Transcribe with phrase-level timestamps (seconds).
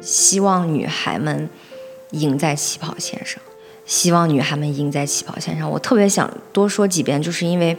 [0.00, 1.48] 希望女孩们
[2.10, 3.40] 赢在起跑线上，
[3.84, 5.70] 希望女孩们赢在起跑线上。
[5.70, 7.76] 我特别想多说几遍，就是因为，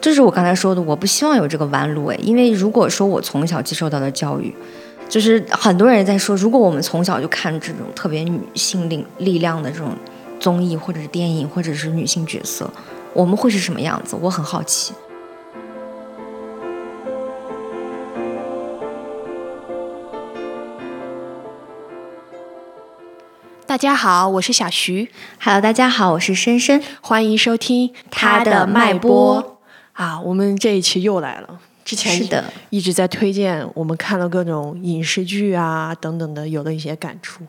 [0.00, 4.54] 这是我刚才说的，我不希望有这个弯路诶，因为如果说我从小接受到的教育，
[5.08, 9.96] 就是很多人在说，如果我们从小就看这种特别女性力力量的这种
[10.40, 12.68] 综艺或者是电影或者是女性角色，
[13.14, 14.16] 我们会是什么样子？
[14.20, 14.92] 我很好奇。
[23.72, 25.08] 大家好，我是小徐。
[25.40, 26.78] Hello，大家好，我是深深。
[27.00, 29.60] 欢迎收听他的脉搏
[29.94, 30.20] 啊！
[30.20, 31.58] 我们这一期又来了。
[31.82, 37.42] 之前是的，一直在推荐我们看了各种影视剧啊等等的，有了一些感触。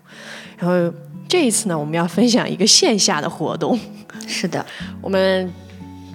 [0.58, 3.78] 然后这一次呢，我们要分享一个线下的活动。
[4.26, 4.66] 是的，
[5.02, 5.54] 我们。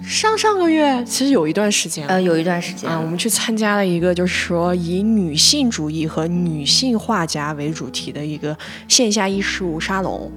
[0.03, 10.31] 上上个月其实有一段时间，呃，有一段时间啊，我们去参加了一个就是说以女性主义和女性画家为主题的一个线下艺术沙龙。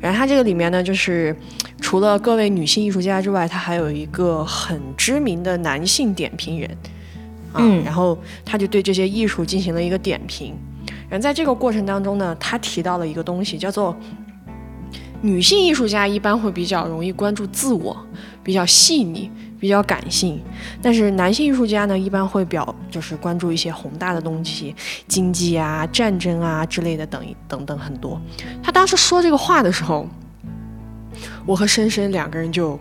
[0.00, 1.34] 然后它这个里面呢，就是
[1.80, 6.76] 除了各位女性艺术家之外，它还有一个很知名的男性点评人，
[7.54, 10.54] 嗯，然后他就对这些艺术进行了一个点评。
[11.08, 13.96] 然后在这个过程当中呢，他提到了一个东西，叫做
[15.20, 17.96] 女性艺术家一般会比较容易关注自我。
[18.42, 20.40] 比较细腻，比较感性，
[20.80, 24.74] 但是男性艺术家呢，一般会表就是关注一些宏大的东西，
[25.06, 28.20] 经济啊、战争啊之类的等等等很多。
[28.62, 30.08] 他当时说这个话的时候，
[31.46, 32.78] 我和深深两个人就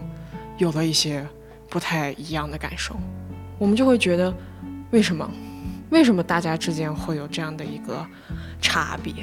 [0.58, 1.26] 有了一些
[1.70, 2.96] 不太一样的感受。
[3.60, 4.34] 我们就会觉得，
[4.90, 5.30] 为什么？
[5.92, 8.04] 为什么大家之间会有这样的一个
[8.62, 9.14] 差别？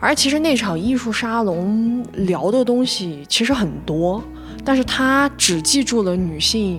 [0.00, 4.22] 而其实那场艺术沙龙聊的东西其实很多。
[4.68, 6.78] 但是他只记住了女性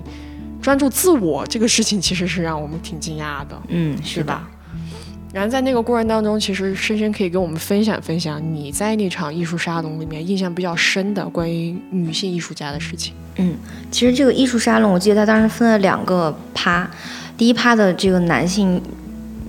[0.62, 4.48] 专注自我这个事情，其实是让我们挺惊讶的，嗯，是吧？
[5.34, 13.16] 然后在那个过程当中，其实深深可以跟我们分享分享你在那场艺术沙龙里面印象比较深的关于女性艺术家的事情。
[13.38, 13.56] 嗯，
[13.90, 16.88] 其实这个艺术沙龙，我记得他当时分了两个趴，
[17.36, 18.80] 第一趴的这个男性。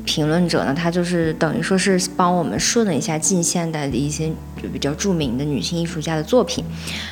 [0.04, 4.28] 评论者呢，他就是等于说是帮我们顺了一下近现代的一些
[4.62, 6.64] 就比较著名的女性艺术家的作品，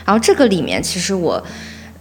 [0.04, 1.42] 然后这个里面其实我，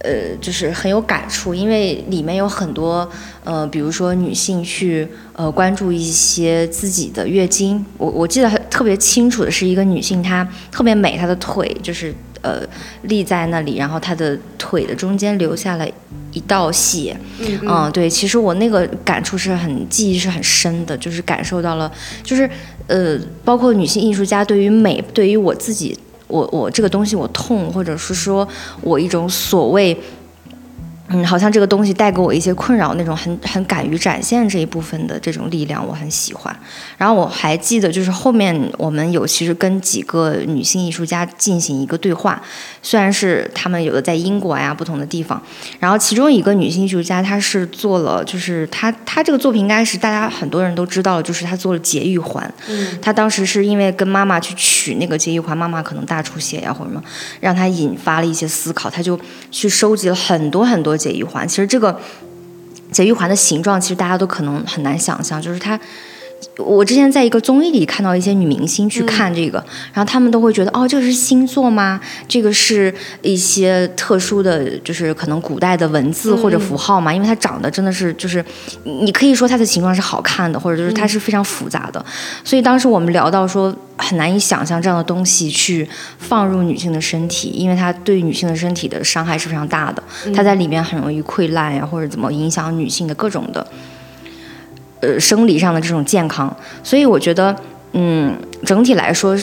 [0.00, 3.08] 呃，就是很有感触，因为里面有很多
[3.44, 12.62] 呃，比如说女性去呃关注一些自己的月经，我我记得特别清楚的是一个女性，她特别美，她的腿就是呃
[13.02, 15.86] 立在那里，然后他的腿的中间留下了。
[16.30, 17.16] 一道血，
[17.66, 21.90] 嗯，对，其实我那个感触是很记忆是很深的，就是感受到了，
[22.22, 22.48] 就是
[22.86, 28.46] 呃，包括女性艺术家对于美，对于我自己，我我这个东西我痛，或者是说
[28.82, 29.98] 我一种所谓。
[31.10, 36.54] 嗯，好像这个东西带给我一些困扰，那种很很敢于展现这一部分的这种力量，我很喜欢。
[36.98, 42.42] 然后我还记得，就是后面我们有其实跟几个女性艺术家进行一个对话，
[42.82, 45.42] 虽然是他们有的在英国呀不同的地方，
[45.78, 52.52] 然后其中一个女性艺术家，她是做了，就是她她这个作品应该是大家很多人都知道，就是她做了节育环。
[52.68, 52.98] 嗯。
[53.00, 57.02] 她当时是因为跟妈妈去取那个节育环，妈妈可能大出血呀或者什么，
[57.40, 59.18] 让她引发了一些思考，她就
[59.50, 60.97] 去收集了很多很多。
[60.98, 61.98] 解玉环，其实这个
[62.90, 65.78] 解玉环的形状，其实大家都可能很难想象，就是它。
[66.56, 69.58] 我之前在一个综艺里看到一些女明星去看这个，
[69.92, 72.00] 然后她们都会觉得，哦，这个是星座吗？
[72.26, 77.12] 这个是一些特殊的，就是可能古代的文字或者符号嘛？
[77.12, 78.44] 因为它长得真的是，就是
[78.84, 82.04] 你可以说它的形状是好看的，或者就是它是非常复杂的。
[82.44, 85.88] 所以当时我们聊到说，很难以想象这样的东西去
[86.18, 90.02] 放入女性的身体，因为它对女性的身体的伤害是非常大的，
[90.34, 93.66] 它在里面很容易溃烂呀，或者怎么影响女性的各种的。
[95.00, 97.54] 呃，生理上的这种健康，所以我觉得，
[97.92, 99.36] 嗯，整体来说，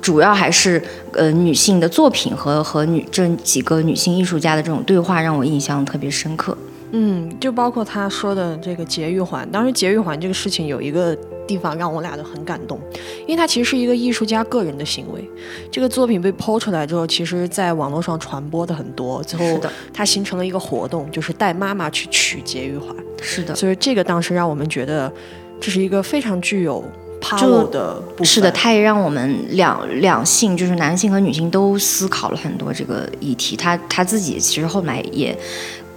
[0.00, 0.82] 主要还是
[1.12, 6.56] 呃女性的作品和和女这几个女性艺术家的这种对话让我印象特别深刻。
[6.92, 11.14] 嗯，就包括他说的这个节育环，当时节育环这个事情有一个
[11.46, 12.80] 地方让我俩都很感动，
[13.26, 15.22] 因为它其实是一个艺术家个人的行为。
[15.70, 19.60] 这个作品被抛出来之后，其实在网络上传播的很多，最后
[19.92, 22.94] 它形成了一个活动，就是带妈妈去取节育环。
[23.20, 25.12] 是的，所以这个当时让我们觉得
[25.60, 26.84] 这是一个非常具有
[27.20, 28.26] power 的部分。
[28.26, 33.56] 是的，它也让我们两两性，就是男性和女性都思考了很多这个议题。
[33.56, 35.36] 他他自己其实后来也。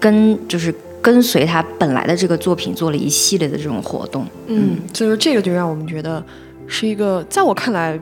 [0.02, 6.24] 跟就是跟随他本来的这个作品做了一系列的这种活动，嗯，所以说这个就让我们觉得
[6.66, 8.00] 是一个在我看来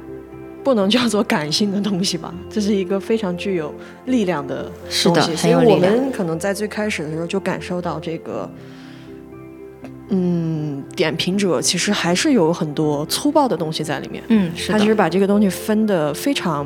[0.63, 3.75] 不能叫做感性的东西吧，这是一个非常具有
[4.05, 5.01] 力量的东西。
[5.01, 8.49] 是的，所以我们可能在最开始的时候就感受到这个，
[10.09, 14.23] 嗯，点评者其实还是有很多粗暴的东西在里面。
[14.29, 16.65] 嗯，是的，他其实把这个东西分的非常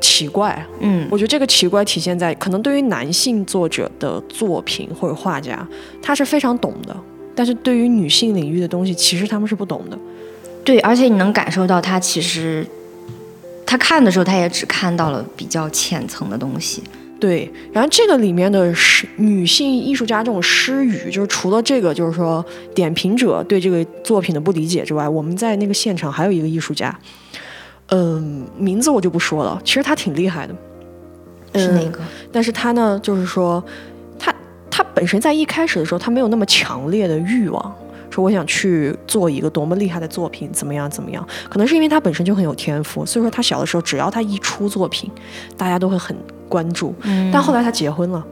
[0.00, 0.66] 奇怪。
[0.80, 5.66] 嗯我觉得这个奇怪体现在，可能对于男性作者的作品或者画家，
[6.02, 6.96] 他是非常懂的，
[7.34, 9.98] 但是对于女性领域的东西，其实他们是不懂的。
[10.64, 12.66] 对，而且你能感受到他其实
[13.64, 16.82] 他看的时候，他也只看到了比较浅层的东西。
[17.20, 22.42] 对，然后这个里面的诗女性艺术家这种诗语，就是除了这个，就是说
[22.74, 26.98] 点评者对这个作品的不理解之外，我们在那个现场还有一个艺术家，
[27.88, 30.56] 嗯，名字我就不说了，其实他挺厉害的，
[31.52, 32.00] 嗯是那个，
[32.32, 33.62] 但是他呢，就是说，
[34.18, 34.34] 他
[34.70, 37.74] 他本身在一开始的时候，他没有那么强烈的欲望，
[38.08, 41.22] 说我想去做一个多么厉害的作品，怎么样怎么样。
[41.50, 45.10] 可能是因为他本身就很有天赋，所以说他小的时候，只要他一出作品，
[45.58, 46.16] 大家都会很
[46.50, 46.94] 关注。
[47.04, 48.22] 嗯但后来他结婚了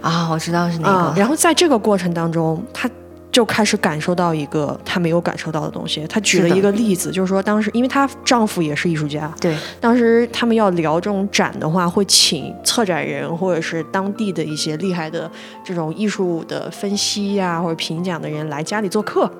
[0.00, 2.88] 啊，我知道是哪个，啊然后在这个过程当中，他。
[3.32, 6.06] 就开始感受到一个他没有感受到的东西。
[6.06, 15.30] 他举了一个例子，就是说当时因为她丈夫也是艺术家，对，当时他们要聊这种展的话，会请策展人或者是当地的一些厉害的
[15.64, 19.32] 这种艺术的分析呀、或者评奖的人来家里做客。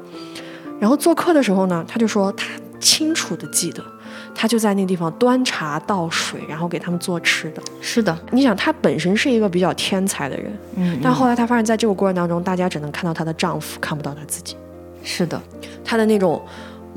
[0.81, 2.46] 然后做客的时候呢，他就说他
[2.81, 3.85] 清楚的记得，
[4.34, 7.62] 他就在那个地方端茶倒水，然后给他们做吃的。
[7.81, 14.56] 是的，你想，她本身是一个比较天才的人，嗯，但嗯后来她发现，在这个过程当中，大家只能看到她的丈夫，看不到她自己。
[15.05, 15.40] 是的，
[15.84, 16.40] 她的那种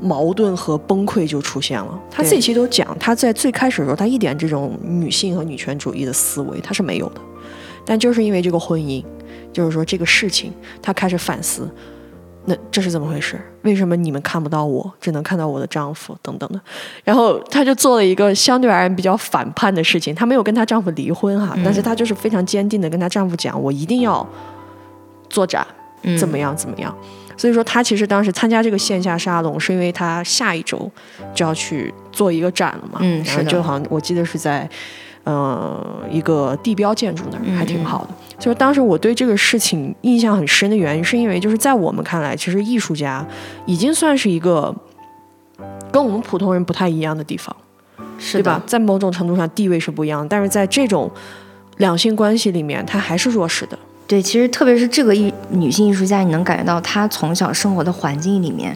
[0.00, 2.00] 矛盾和崩溃就出现了。
[2.10, 7.20] 她自己其实都讲，她在最开始的时候，她一点这种女性和女权主义的思维她是没有的，
[7.84, 9.04] 但就是因为这个婚姻，
[9.52, 11.68] 就是说这个事情，她开始反思。
[12.48, 13.38] 那这是怎么回事？
[13.62, 16.60] 为什么你们看不到我，只能看到我的丈夫等等的？
[17.04, 24.26] 然后她就做了一个相对而言比较反叛的事情，她没有跟她丈夫离婚哈，但是她就是非常坚定的跟她丈夫讲，我一定要
[25.28, 25.66] 做展，
[26.02, 26.94] 嗯怎么样怎么样。
[27.36, 30.90] 所以说，她其实当时参加这个线下沙龙，是因为她下一周
[31.34, 33.00] 就要去做一个展了嘛。
[33.00, 34.66] 然后嗯是的就好像我记得是在，
[35.24, 38.10] 呃，一个地标建筑那儿，嗯还挺好的。
[38.38, 43.26] 就是当时我对这个事情印象很深的原因，是因为就是在我们看来，其实艺术家
[43.66, 44.74] 已经算是一个
[45.90, 47.54] 跟我们普通人不太一样的地方。
[48.18, 51.10] 是对吧？，在某种程度上地位是不一样的，但是在这种
[51.76, 53.78] 两性关系里面，他还是弱势的。
[54.06, 58.74] 对，其实特别是这个艺女性艺术家，你能感觉到她从小生活的环境里面，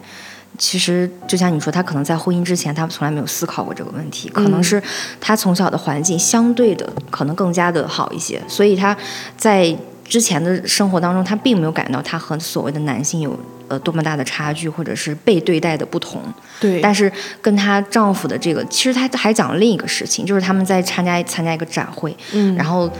[0.60, 4.82] 其实就像你说，她可能在婚姻之前，她从来没有思考过这个问题，可能嗯是
[5.18, 8.94] 她从小的环境相对的可能更加的好一些，所以她
[9.38, 9.74] 在
[10.04, 16.20] 之前的生活当中，她并没有感觉到她和所谓的男性有呃多么大的差距，或者是被对待的不同。
[16.60, 17.10] 对但是
[17.40, 22.90] 跟她丈夫的这个，其实她还讲了另一个事情，就是他们在参加参加一个展会，嗯然后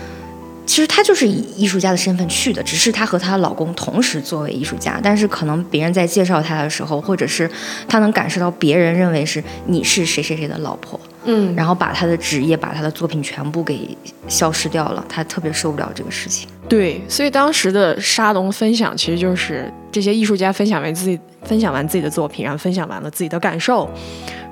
[0.71, 7.51] 其实她就是以艺术家的身份去的，只是她和她老公同时作为艺术家，但是可能别人在介绍她的时候，或者是
[7.89, 13.97] 她能感受到别人认为是你是谁谁谁的老婆，嗯，然后把他的职业、把他的作品全部给
[14.27, 16.49] 消失掉了，他特别受不了这个事情。
[16.69, 23.89] 对，所以当时的沙龙分享其实就是这些艺术家分享完自己分享完自己的作品，然后分享完了自己的感受，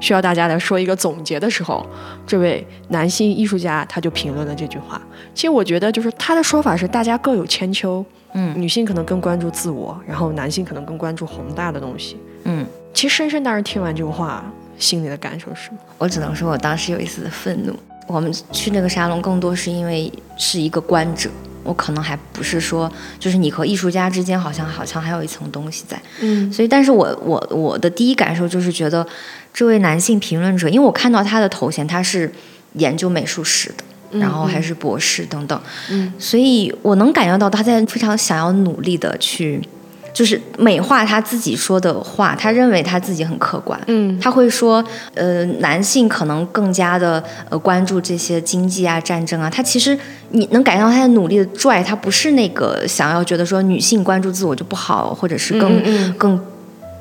[0.01, 1.87] 需要大家来说一个总结的时候，
[2.27, 5.01] 这位男性艺术家他就评论了这句话。
[5.35, 12.17] 其实我觉得就是他的说法是大家各有千秋，嗯女性可能更关注自我，然后男性可能更关注宏大的东西。
[12.45, 14.45] 嗯，其实深深当时听完这个话，
[14.79, 15.79] 心里的感受是什么？
[15.99, 17.75] 我只能说我当时有一丝的愤怒。
[18.07, 21.29] 我们去那个沙龙，更多是因为是一个观者，
[21.63, 26.01] 我可能还不是说，就是你和艺术家之间好像好像还有一层东西在。
[26.21, 29.07] 嗯所以，但是我我我的第一感受就是觉得，
[29.53, 32.33] 这位男性评论者，因为我看到他的头衔，他是
[32.75, 39.63] 研究美术史的，然后还是博士等等，嗯所以我能感觉到他在非常想要努力的去，
[40.19, 43.81] 就是美化他自己说的话，他认为他自己很客观。
[43.87, 44.85] 嗯他会说，
[45.15, 49.49] 呃，男性可能更加的呃关注这些经济啊、战争啊。
[49.49, 49.97] 他其实
[50.31, 56.41] 你能感觉到他在努力的拽，他不是那个想要觉得说女性关注自我就不好，或者是更、嗯嗯更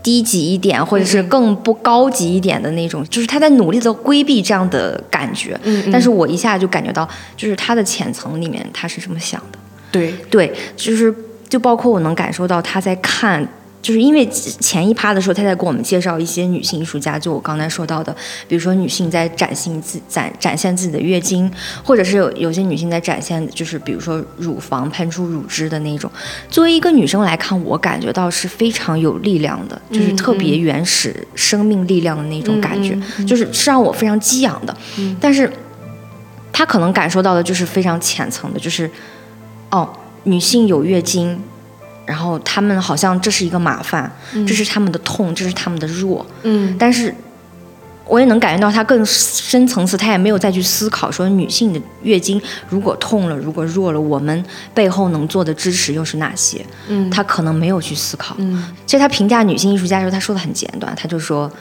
[0.03, 5.59] 低级一点，或者是更不高级一点的那种，就是他在努力的规避这样的感觉。
[5.63, 9.57] 嗯但是我一下就感觉到，就是他的浅层里面他是这么想的。
[9.89, 11.13] 对，对，就是
[11.49, 13.47] 就包括我能感受到他在看，
[13.81, 18.13] 就是因为前一趴的时候他在给我们介绍一些女性艺术家，就我刚才说到的，
[18.47, 21.49] 比如说女性在展现自展展现自己的月经，
[21.83, 26.11] 或者是有有些女性在展现，就是比如说乳房喷出乳汁的那种。
[26.49, 34.75] 作为一个女生来看，我感觉到是非常有力量的，就是特别原始生命力量的那种感觉，就是是让我非常激昂的。
[35.21, 35.49] 但是
[36.51, 38.89] 他可能感受到的就是非常浅层的，就是
[39.69, 39.89] 哦，
[40.23, 41.39] 女性有月经，
[42.05, 44.11] 然后她们好像这是一个麻烦，
[44.45, 46.25] 这是她们的痛，这是她们的弱。
[46.43, 47.13] 嗯但是
[48.05, 54.43] 我也能感觉到她更深层次，她也没有再去思考说女性的月经如果痛了，如果弱了，我们
[54.73, 56.65] 背后能做的支持又是哪些？
[56.87, 58.35] 嗯她可能没有去思考。
[58.39, 61.51] 嗯其实他评价女性艺术家的时候，她说的很简短，她就说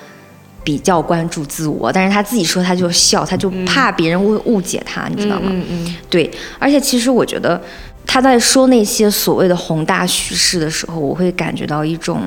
[0.62, 5.48] 比较关注自我，但是他自己说他就笑，他就怕别人误误解他，你知道吗？
[5.48, 7.60] 嗯嗯对，而且其实我觉得
[8.06, 12.22] 他在说那些所谓的宏大叙事的时候，我会感觉到一种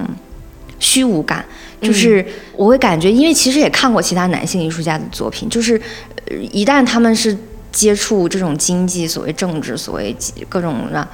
[0.77, 1.43] 虚无感，
[1.81, 2.23] 就是
[2.55, 5.81] 我会感觉，因为其实也看过其他男性艺术家的作品，就是
[6.25, 7.35] 呃一旦他们是
[7.71, 10.15] 接触这种经济、所谓政治、所谓
[10.47, 11.07] 各种啊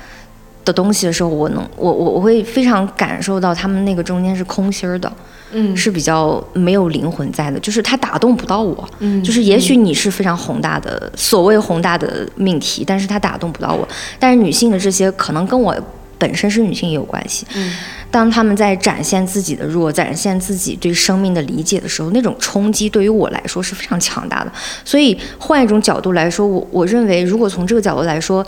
[0.65, 5.09] 的东西的时候，我能我我我会非常感受到他们那个中间是空心儿的，
[5.51, 8.89] 嗯是比较没有灵魂在的，就是它打动不到我。
[8.99, 13.87] 嗯就是也许你是非常宏大的所谓宏大的命题，但是它打动不到我。
[14.19, 15.75] 但是女性的这些可能跟我
[16.17, 17.45] 本身是女性也有关系。
[17.55, 17.71] 嗯
[18.11, 24.51] 当他们在展现自己的弱，展现自己对生命的理解的时候，那种冲击对于我来说是非常强大的。
[24.85, 28.45] 所以换一种角度来说，我我认为，如果从这个角度来说，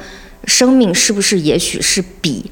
[0.48, 2.50] 生命是不是也许是比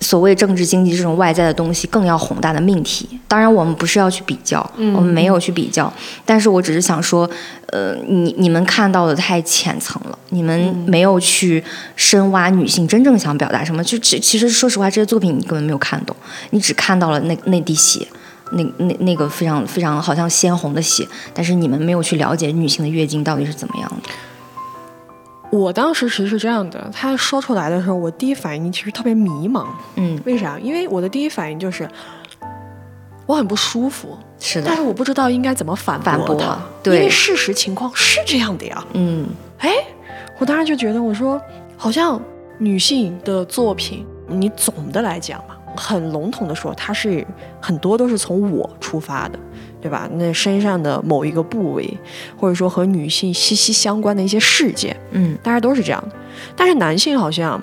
[0.00, 3.18] 所谓政治经济这种外在的东西更要宏大的命题？
[3.26, 5.92] 当然，我们不是要去比较，我们没有去比较，
[6.24, 7.28] 但是我只是想说，
[7.70, 11.64] 呃，你你们看到的太浅层了，你们没有去
[11.96, 13.82] 深挖女性真正想表达什么。
[13.82, 16.14] 就其其实说实话，这些作品你根本没有看懂，
[16.50, 18.06] 你只看到了那那滴血。
[18.52, 21.04] 那那那个非常非常好像鲜红的血，
[21.34, 24.08] 但是你们没有去了解女性的月经到底是怎么样的。
[25.50, 29.66] 我当时其实是这样的，他说出来的时候，我第一反应其实特别迷茫。
[29.94, 30.58] 嗯，为啥？
[30.58, 31.88] 因为我的第一反应就是
[33.26, 34.66] 我很不舒服，是的。
[34.66, 36.96] 但，是我不知道应该怎么反反驳他，对。
[36.96, 38.84] 因为事实情况是这样的呀。
[38.94, 39.26] 嗯。
[39.58, 39.72] 哎，
[40.38, 41.40] 我当时就觉得，我说
[41.76, 42.20] 好像
[42.58, 47.26] 女性的作品，你总的来讲嘛，很笼统的说，它是
[47.60, 49.38] 很多都是从我出发的，
[49.86, 50.08] 对吧？
[50.14, 51.88] 那身上的某一个部位，
[52.36, 56.16] 或者说和女性息息相关的一些事件，嗯大家都是这样的。
[56.56, 57.60] 但是男性好像，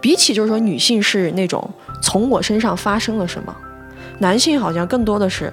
[0.00, 1.68] 比起就是说女性是那种
[2.00, 3.52] 从我身上发生了什么，
[4.20, 5.52] 男性好像更多的是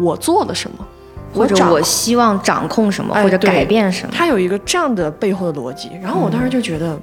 [0.00, 0.86] 我做了什么，
[1.34, 4.14] 或者我希望掌控什么，哎或者改变什么。
[4.16, 5.90] 他有一个这样的背后的逻辑。
[6.02, 6.98] 然后我当时就觉得，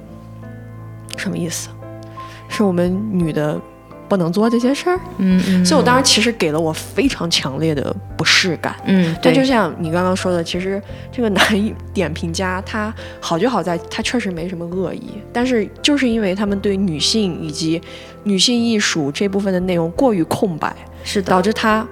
[1.16, 1.68] 什么意思？
[2.48, 3.56] 是我们女的
[4.10, 4.98] 不能做这些事儿？
[5.18, 8.74] 嗯嗯，所以我当时其实给了我非常强烈的不适感。
[8.84, 17.80] 嗯，但对，就像你刚刚说的，其实这个男点评家他好就好在他确实没什么恶意，但是就是因为他们对女性以及
[18.24, 20.74] 女性艺术这部分的内容过于空白，
[21.04, 21.86] 是的导，致他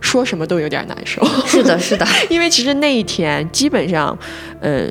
[0.00, 1.24] 说什么都有点难受。
[1.44, 4.16] 是的，是的， 因为其实那一天基本上，
[4.60, 4.86] 呃，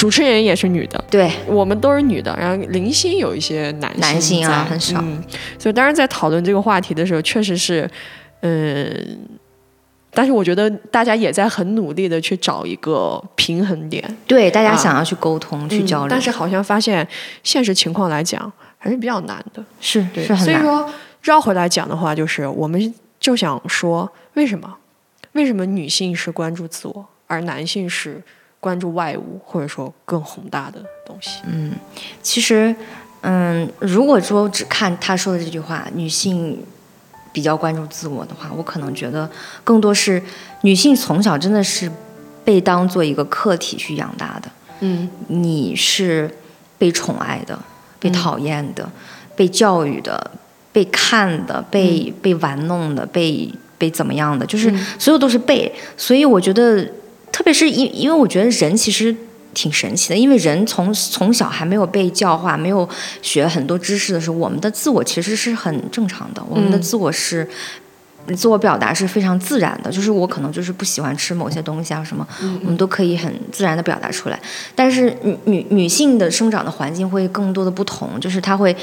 [0.00, 4.98] 主持人也是女的，对，我们都是女的，然后零星有一些男性男性啊很少。
[5.02, 5.22] 嗯，
[5.58, 7.86] 所以当然在讨论这个话题的时候，确实是，
[8.40, 9.18] 嗯、
[10.10, 14.76] 但是我觉得大家也在很努力的去找一个平衡点，对，大家啊。
[14.76, 17.06] 想要去沟通、去嗯交流，但是好像发现
[17.42, 19.62] 现实情况来讲还是比较难的。
[19.82, 20.54] 是对，是很难。
[20.54, 20.90] 所以说
[21.20, 24.78] 绕回来讲的话，就是我们就想说，为什么？
[25.32, 28.22] 为什么女性是关注自我，而男性是
[28.60, 31.40] 关注外物，或者说更宏大的东西？
[31.46, 31.72] 嗯，
[32.22, 32.74] 其实，
[33.22, 36.62] 嗯，如果说只看他说的这句话，女性
[37.32, 39.28] 比较关注自我的话，我可能觉得
[39.64, 40.22] 更多是
[40.62, 41.90] 女性从小真的是
[42.44, 44.50] 被当做一个客体去养大的。
[44.80, 46.30] 嗯你是
[46.78, 47.58] 被宠爱的，
[47.98, 48.90] 被讨厌的，
[49.36, 50.30] 被教育的，
[50.72, 55.70] 被看的，被、被玩弄的，被被怎么样的，就是嗯所有都是被。
[55.96, 56.90] 所以我觉得，
[57.40, 59.16] 特别是因因为我觉得人其实。
[59.52, 62.88] 挺神奇的，因为人从从小还没有被教化，没有
[63.20, 67.44] 学很多知识的时候，我们的自我其实是很正常的，我们的嗯自我是
[68.36, 72.24] 自我表达是非常自然的，就是我可能就是不喜欢吃某些东西啊什么，
[72.62, 74.38] 我们都可以很自然的表达出来。
[74.76, 78.74] 但是女女女性的生长的环境会更多的不同，就是她会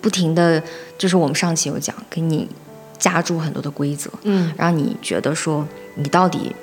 [0.00, 0.62] 不停的，
[0.96, 2.48] 就是我们上期有讲，给你
[2.96, 6.54] 加注很多的规则，嗯让你觉得说你到底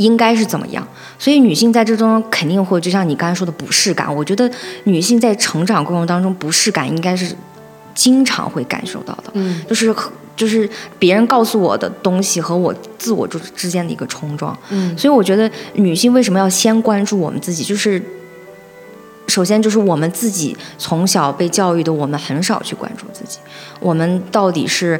[0.00, 0.86] 应该是怎么样。
[1.18, 4.50] 所以女性在这中肯定会，就像你刚才说的不适感，我觉得
[4.84, 7.36] 女性在成长过程当中不适感应该是
[7.94, 9.30] 经常会感受到的。
[9.34, 9.94] 嗯就是
[10.34, 18.02] 就是别人告诉我的东西和我自我之之间的一个冲撞，嗯所以我觉得女性为什么要先关注我们自己，就是
[19.26, 23.38] 首先就是我们自己从小被教育的，我们很少去关注自己，
[23.78, 24.98] 我们到底是。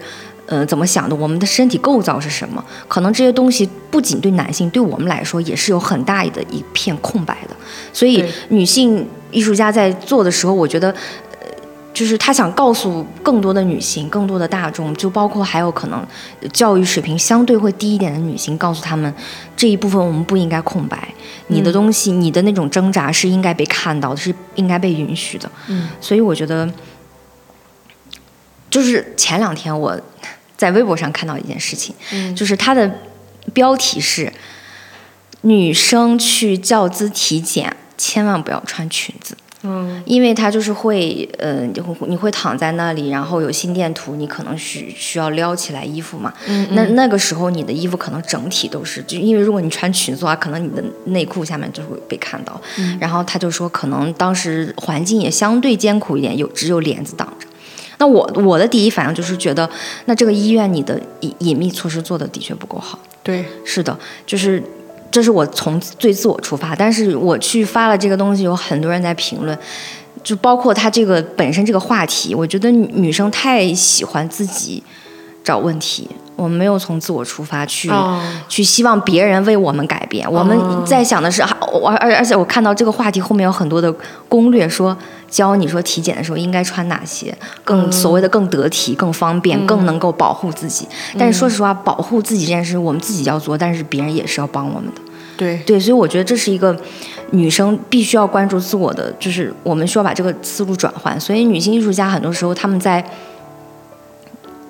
[0.51, 1.15] 呃，怎么想的？
[1.15, 2.63] 我们的身体构造是什么？
[2.89, 7.55] 可能这些东西不仅对男性，对我们来说也是有很大的一片空白的。
[7.93, 11.47] 所以，女性艺术家在做的时候，我觉得，呃，
[11.95, 16.05] 就是她想告诉更多的女性、更多的大众，就包括还有可能
[16.53, 19.15] 教育水平相对会低一点的女性，告诉他们
[19.57, 21.15] 这一部分我们不应该空白，
[21.47, 25.49] 你的东西、你的那种挣扎是应该被看到的，是应该被允许的。
[25.69, 26.69] 嗯，所以我觉得，
[28.69, 29.97] 就是前两天我
[30.61, 32.91] 在微博上看到一件事情，嗯就是它的
[33.55, 34.31] 标题是
[35.41, 39.35] “女生去教资体检千万不要穿裙子”。
[39.63, 46.33] 嗯因为它就是会，呃，你会你会躺在那里，然后有心电图，你可能需需要撩起来衣服嘛。
[46.47, 52.61] 嗯那那个时候你的衣服可能整体都是，就因为如果你穿裙子的话，可能你的内裤下面就会被看到。
[52.79, 57.47] 嗯然后他就说，可能当时环境也相对艰苦一点，有只有帘子挡着。
[58.01, 59.69] 那我我的第一反应就是觉得，
[60.07, 62.99] 那这个医院你的隐隐秘措施做的的确不够好。
[63.23, 64.63] 对，是的，就是
[65.11, 69.57] 这是我从最自我出发，但是我去发了这个东西，有很多人在评论，
[70.25, 74.83] 就包括他这个本身这个话题，我觉得女女生太喜欢自己
[75.51, 83.93] 找问题，我们没有从自我出发去、哦去希望别人为我们改变，我们在想的是，啊我而而且我看到这个话题后面有很多的
[84.29, 84.97] 攻略说。
[85.31, 90.89] 教你说体检的时候应该穿哪些，更所谓的更得体、更方便、更能够保护自己。
[91.17, 95.01] 但是说实话，保护自己这件事我们自己要做，但是别人也是要帮我们的。
[95.37, 96.77] 对，对，所以我觉得这是一个
[97.31, 101.19] 女生必须要关注自我的，就是我们需要把这个思路转换。
[101.21, 103.01] 所以女性艺术家很多时候他们在，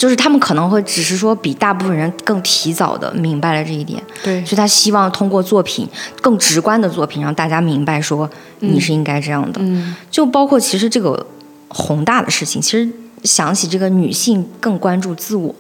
[0.01, 5.87] 就是他们可能会只是说比大部分人更提早的明白了这一点，对，所以他希望通过作品
[6.23, 8.29] 更直观的作品让大家明白说
[8.61, 9.61] 你是应该这样的。
[9.63, 11.27] 嗯就包括其实这个
[11.69, 12.89] 宏大的事情，其实
[13.25, 15.55] 想起这个女性更关注自我，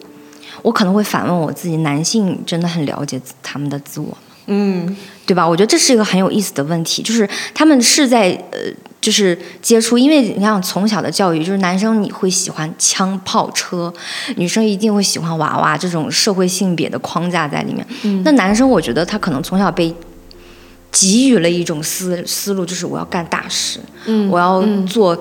[0.62, 4.16] 我可能会反问我自己：男性真的很了解他们的自我吗？
[4.46, 4.96] 嗯
[5.30, 5.48] 对吧？
[5.48, 8.58] 我觉得这是一个很有意思的问题，就是他们是在呃，
[9.00, 13.94] 就是接触，因为你看从小的教育，就是男生你会喜欢枪炮车，
[14.34, 17.86] 女生一定会喜欢娃娃这种社会性别的框架在里面。
[18.02, 19.94] 嗯那男生我觉得他可能从小被
[20.90, 25.16] 给予了一种思思路，就是我要干大事，嗯我要嗯做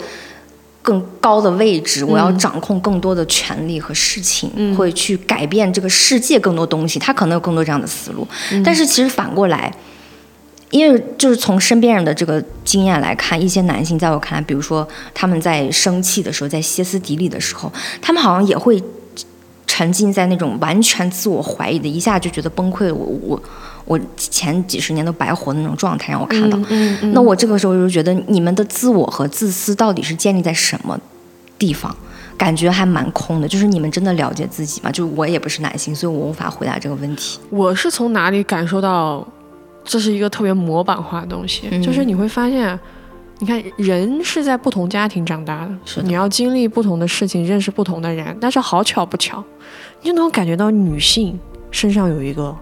[0.82, 6.98] 更高的位置，我要掌控更多的权利和事情，嗯会去改变这个世界更多东西。
[6.98, 9.72] 他可能有更多这样的思路，嗯但是其实反过来。
[10.71, 18.82] 因为就是从身边人的这个经验来看，一些男性在我看来，比如说他们在生气的时候，在歇斯底里的时候，他们好像也会
[19.65, 22.93] 沉浸在那种完全自我怀疑的，一下就觉得崩溃了。
[22.93, 23.41] 我我
[23.86, 26.58] 我前几十年都白活的那种状态，让我看到。
[26.69, 30.99] 嗯嗯那我这个时候就觉得，你们的自我和自私到底是建立在什么
[31.58, 31.95] 地方？
[32.38, 34.89] 感觉还蛮空的，就是你们真的了解自己吗？
[34.89, 37.38] 就是我也不是男性，所以我无法回答这个问题。
[37.49, 39.27] 我是从哪里感受到
[39.84, 41.68] 这是一个特别模板化的东西？
[41.72, 42.80] 嗯就是你会发现，
[43.39, 49.44] 你看人是在不同家庭长大的，是的你要经历不同的事情，认识不同的人，但是好巧不巧，
[50.02, 51.39] 你就能感觉到女性
[51.72, 52.56] 身上有一个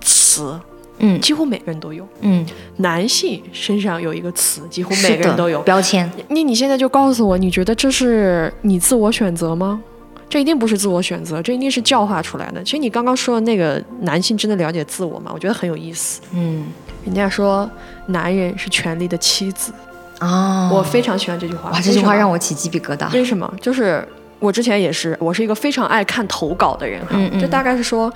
[0.00, 0.58] 词，
[0.98, 2.44] 嗯几乎每个人都有；嗯，
[2.78, 5.62] 男性身上有一个词，几乎每个人都有。
[5.62, 6.10] 标签。
[6.28, 9.80] 那你现在就告诉我，你觉得这是你自我选择吗？
[10.28, 12.62] 这一定不是自我选择，这一定是教化出来的。
[12.62, 15.30] 其实你刚刚说的那个男性真的了解自我吗？
[15.32, 16.20] 我觉得很有意思。
[16.32, 16.66] 嗯
[17.06, 17.68] 人家说
[18.06, 19.72] 男人是权力的妻子，
[20.18, 21.70] 啊，我非常喜欢这句话。
[21.70, 23.10] 哇，这句话让我我起鸡皮疙瘩。
[23.14, 23.50] 为什么？
[23.62, 24.06] 就是
[24.38, 27.12] 我之前也是，我是一个非常爱看投稿的人哈。
[27.12, 28.12] 嗯嗯这大概是说，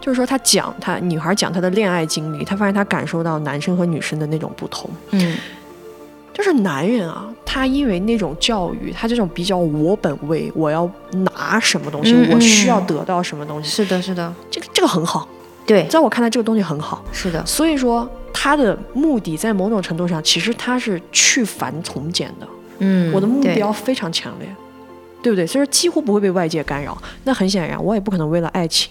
[0.00, 4.88] 就是说他讲他女孩讲她的恋爱经历，她发现她感受到男生和女生的那种不同。
[5.10, 5.36] 嗯
[6.36, 15.26] 就是男人啊，他因为那种教育，他这种比较我本位，我要拿什么东西，我需要得到什么东西，是的，是的，这个这个很好，
[15.64, 17.02] 对，在我看来，这个东西很好。
[17.10, 22.46] 是的，所以说，他的目的在某种程度上，其实他是去繁从简的。
[22.80, 24.46] 嗯，我的目标非常强烈，
[25.22, 25.46] 对不对？
[25.46, 26.96] 所以说几乎不会被外界干扰。
[27.24, 28.90] 那很显然，我也不可能为了爱情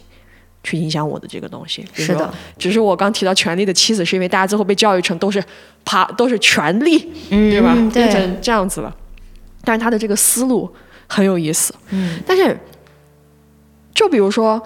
[0.65, 1.86] 去影响我的这个东西。
[1.93, 5.41] 是的，只是我刚提到权力的妻子，是因为大家最后被教育成都是
[5.86, 7.73] 爬都是权力，嗯，对吧？
[7.93, 8.93] 变成这样子了。
[9.63, 10.69] 但是他的这个思路
[11.08, 11.73] 很有意思。
[11.91, 12.58] 嗯但是，
[13.93, 14.62] 就比如说，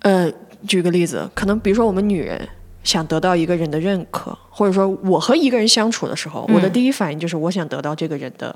[0.00, 0.30] 呃，
[0.66, 2.48] 举个例子，可能比如说我们女人
[2.84, 8.54] 想得到一个人的认可，或者说我和一个人相处的时候，我的嗯第一反应就是我想得到这个人的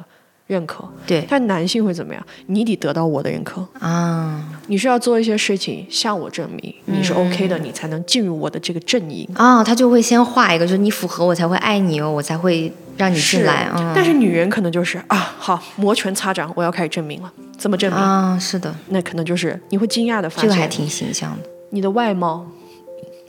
[0.50, 0.84] 认可。
[1.06, 2.26] 对但男性会怎么样？
[2.46, 9.28] 你得得到我的认可，啊你需要做一些事情向我证明你是 OK 的，你才能进入我的这个阵营。
[9.34, 13.70] 啊，他就会先画一个，就是你符合我才会爱你哦，我才会让你进来。
[13.76, 17.32] 嗯，但是女人可能就是啊，好摩拳擦掌，我要开始证明了。
[17.56, 18.00] 怎么证明？
[18.00, 21.48] 啊，是的，那可能就是你会惊讶的发现，这个还挺形象的。
[21.70, 22.46] 你的外貌、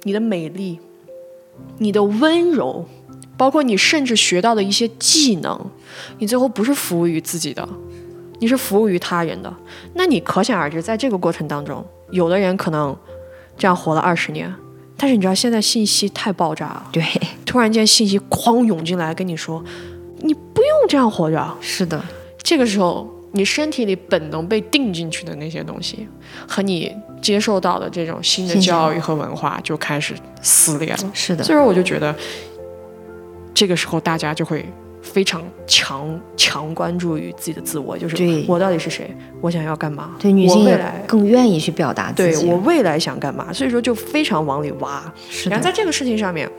[0.03, 0.79] 你的美丽、
[1.79, 2.85] 你的温柔，
[3.41, 5.59] 包括你甚至学到的一些技能，
[6.19, 7.67] 你最后不是服务于自己的，
[8.37, 9.51] 你是服务于他人的，
[9.95, 12.95] 那你可想而知，在这个过程当中，有的人可能
[13.57, 14.53] 这样活了二十年，
[14.95, 17.03] 但是你知道现在信息太爆炸了，对，
[17.43, 19.63] 突然间信息哐涌进来跟你说，
[20.19, 21.99] 你不用这样活着，是的，
[22.43, 26.07] 这个时候你身体里本能被定进去的那些东西，
[26.47, 31.11] 和你接受到的这种新的教育和文化就开始撕裂了。
[31.11, 32.15] 是的，所以说我就觉得，
[33.61, 34.65] 这个时候大家就会
[35.03, 41.03] 非常强强关注于自己的自我，就是我到底是谁，我想要干嘛，对女性未来。
[41.05, 42.47] 更愿意去表达自对己。
[42.47, 45.13] 我未来想干嘛，所以说就非常往里挖。
[45.29, 46.49] 是，然后在这个事情上面，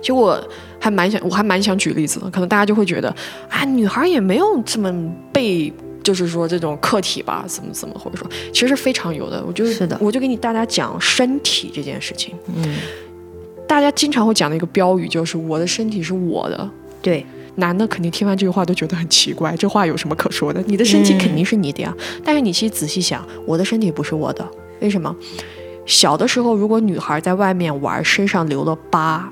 [0.00, 0.36] 其实我
[0.80, 2.28] 还蛮想，我还蛮想举例子的。
[2.28, 3.14] 可能大家就会觉得
[3.48, 4.92] 啊，女孩也没有这么
[5.32, 9.44] 被，就是说这种客体吧，怎么怎么，或者说其实是非常有的。
[9.46, 12.34] 我就是的我就给你大家讲身体这件事情。
[12.52, 12.76] 嗯，
[13.70, 16.68] 大家经常会讲的一个标语就是“我的身体是我的”，
[17.00, 20.60] 对，男的肯定听完这句话都觉得很奇怪，这话有什么可说的？
[20.66, 21.94] 你的身体嗯肯定是你的呀。
[22.24, 24.44] 但是你其实仔细想，我的身体不是我的，
[24.80, 25.14] 为什么？
[25.86, 29.30] 小的时候，如果女孩在外面玩，身上留了疤，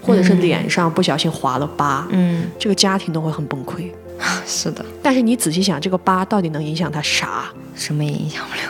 [0.00, 3.90] 或者是嗯脸上不小心划了疤，嗯，这个家庭都会很崩溃。
[4.46, 7.46] 是的，但是你仔细想，这个疤到底能影响他啥？
[7.74, 8.62] 什么也影响不了。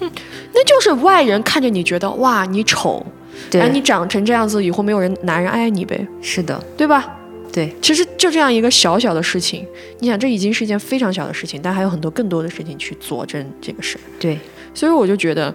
[0.00, 0.10] 嗯
[0.52, 3.19] 那就是外人看着你觉得哇，你丑，对，
[3.52, 7.16] 然后你长成这样子，以后没有人男人爱你呗，是的，对吧？
[7.52, 9.66] 对，其实就这样一个小小的事情，
[9.98, 14.00] 你想，这已经是一件非常小的事情，但还有很多更多的事情去佐证这个事儿。
[14.20, 14.38] 对，
[14.72, 15.52] 所以我就觉得，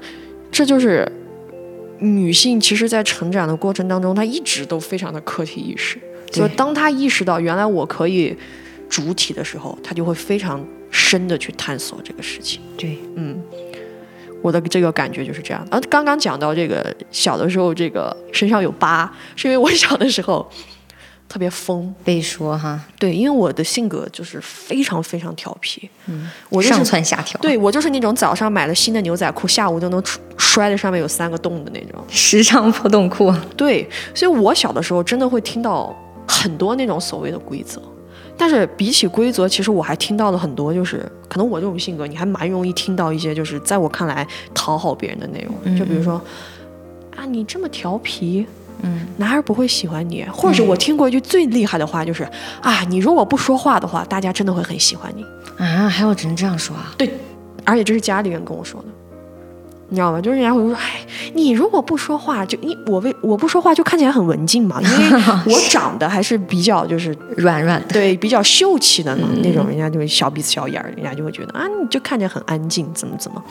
[0.52, 1.10] 这就是
[2.00, 5.98] 女性其实，在成长的过程当中，她一直都非常的客体意识。
[6.28, 8.36] 对所以当她意识到原来我可以
[8.90, 12.60] 主体的时候，她就会非常深的去探索这个事情。
[12.76, 13.42] 对，嗯，
[14.42, 15.66] 我的这个感觉就是这样。
[15.72, 20.48] 然后刚刚讲到这个小的时候，这个身上有疤，是因为我小的时候
[21.28, 21.94] 特别疯。
[22.04, 32.04] 被说哈，对，因为我的性格就是非常非常调皮，嗯，我就是上蹿下跳，，对我就是那种早上买了新的牛仔裤，下午就能出摔的上面有三个洞的那种。
[32.08, 35.96] 时尚破洞裤，对，所以我小的时候真的会听到
[36.28, 37.82] 很多那种所谓的规则，
[38.38, 46.22] 但是比起规则，其实我还听到了很多，就是可能我这种性格，你还蛮容易听到一些就是在我看来讨好别人的内容，就比如说
[47.16, 48.46] 啊，你这么调皮。
[48.82, 52.28] 嗯，男孩不会喜欢你，或者是我听过一句最厉害的话，就是、
[52.62, 55.24] 啊，你如果不说话的话，大家真的会很喜欢你。
[55.58, 56.94] 啊，还有人这样说啊？
[56.98, 57.10] 对，
[57.64, 58.88] 而且这是家里人跟我说的，
[59.90, 60.20] 你知道吗？
[60.20, 65.22] 就是人家会说，哎，你如果不说话，就你我为我不说话就看起来很文静嘛，因为
[65.54, 73.44] 我长得还是比较就是软软的，对比较秀气的嘛、那种，人家就会小鼻子小眼儿，人家就会觉得啊，你就看起来很安静，怎么怎么。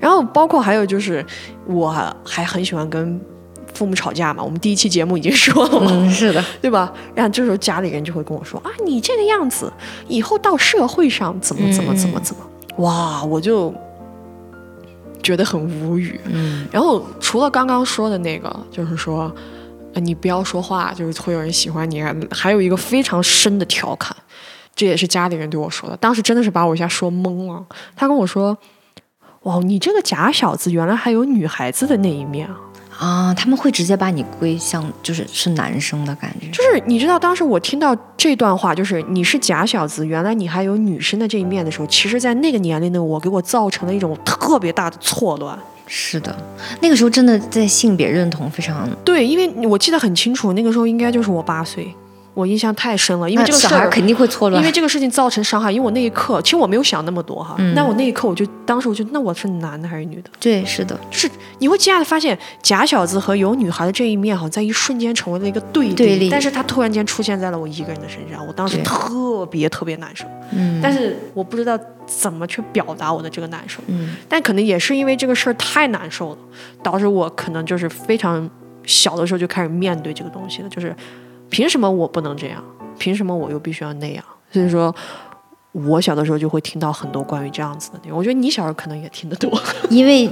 [0.00, 1.24] 然后包括还有就是，
[1.66, 3.20] 我还很喜欢跟
[3.72, 6.92] 父母吵架嘛，我们第一期节目已经说了嘛，嗯，是的， 对吧？
[7.14, 9.72] 然后这时候家里人就会跟我说啊，你这个样子，
[10.08, 12.42] 以后到社会上怎么怎么怎么怎么，
[12.84, 13.72] 哇，我就
[15.22, 16.20] 觉得很无语。
[16.24, 19.34] 嗯，然后除了刚刚说的那个，就是说，
[19.94, 24.16] 呃，你不要说话，就是会有人喜欢你，还有一个非常深的调侃，
[24.74, 27.64] 这也是家里人对我说的，当时真的是把我一下说懵了。
[27.96, 28.56] 他跟我说。
[29.44, 32.56] 哇，你这个假小子原来还有女孩子的那一面啊！
[32.98, 45.58] 啊，他们会直接把你归向就是是男生的感觉，就是你知道，当时我听到这段话，就是你是假小子，原来你还有女生的这一面的时候，其实，在那个年龄的我，给我造成了一种特别大的错乱。
[45.86, 46.34] 是的，
[46.80, 51.92] 那个时候真的在性别认同非常，对，因为我记得很清楚，那个时候应该就是我八岁，
[52.34, 53.90] 我印象太深了，因为这个事儿。
[53.90, 57.54] 肯定会错乱，因为这个事情造成伤害，因为我那一刻，其实我没有想那么多哈。
[57.58, 60.30] 嗯那我那一刻，我就当时我就，那我是男的还是女的？
[60.40, 65.94] 对，是的，就是你会惊讶的发现，假小子和有女孩的这一面，好像在一瞬间成为了一个对立。
[65.94, 70.24] 对立但是他突然间出现在了我一个人的身上，我当时特别特别难受。
[70.52, 73.82] 嗯，但是我不知道怎么去表达我的这个难受。
[73.88, 76.38] 嗯，但可能也是因为这个事儿太难受了，
[76.82, 78.48] 导致我可能就是非常
[78.84, 80.94] 小的时候就开始面对这个东西了，就是
[81.52, 82.60] 凭什么我不能这样？
[82.98, 84.24] 凭什么我又必须要那样？
[84.50, 84.92] 所以说。
[85.74, 89.50] 我小的时候就会听到很多关于这样子的内容，我觉得你小时候可能也听得多。
[89.88, 90.30] 因为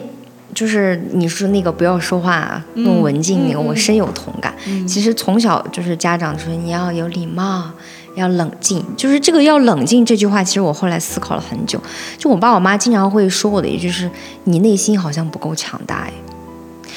[0.52, 4.54] 就是你说那个不要说话，弄文静那个，我深有同感。
[4.86, 7.70] 其实从小就是家长说你要有礼貌，
[8.16, 11.80] 要冷静，就是这个要冷静这句话，其实我后来思考了很久。
[12.18, 14.10] 就我爸我妈经常会说我的一句是，
[14.44, 16.12] 你内心好像不够强大哎。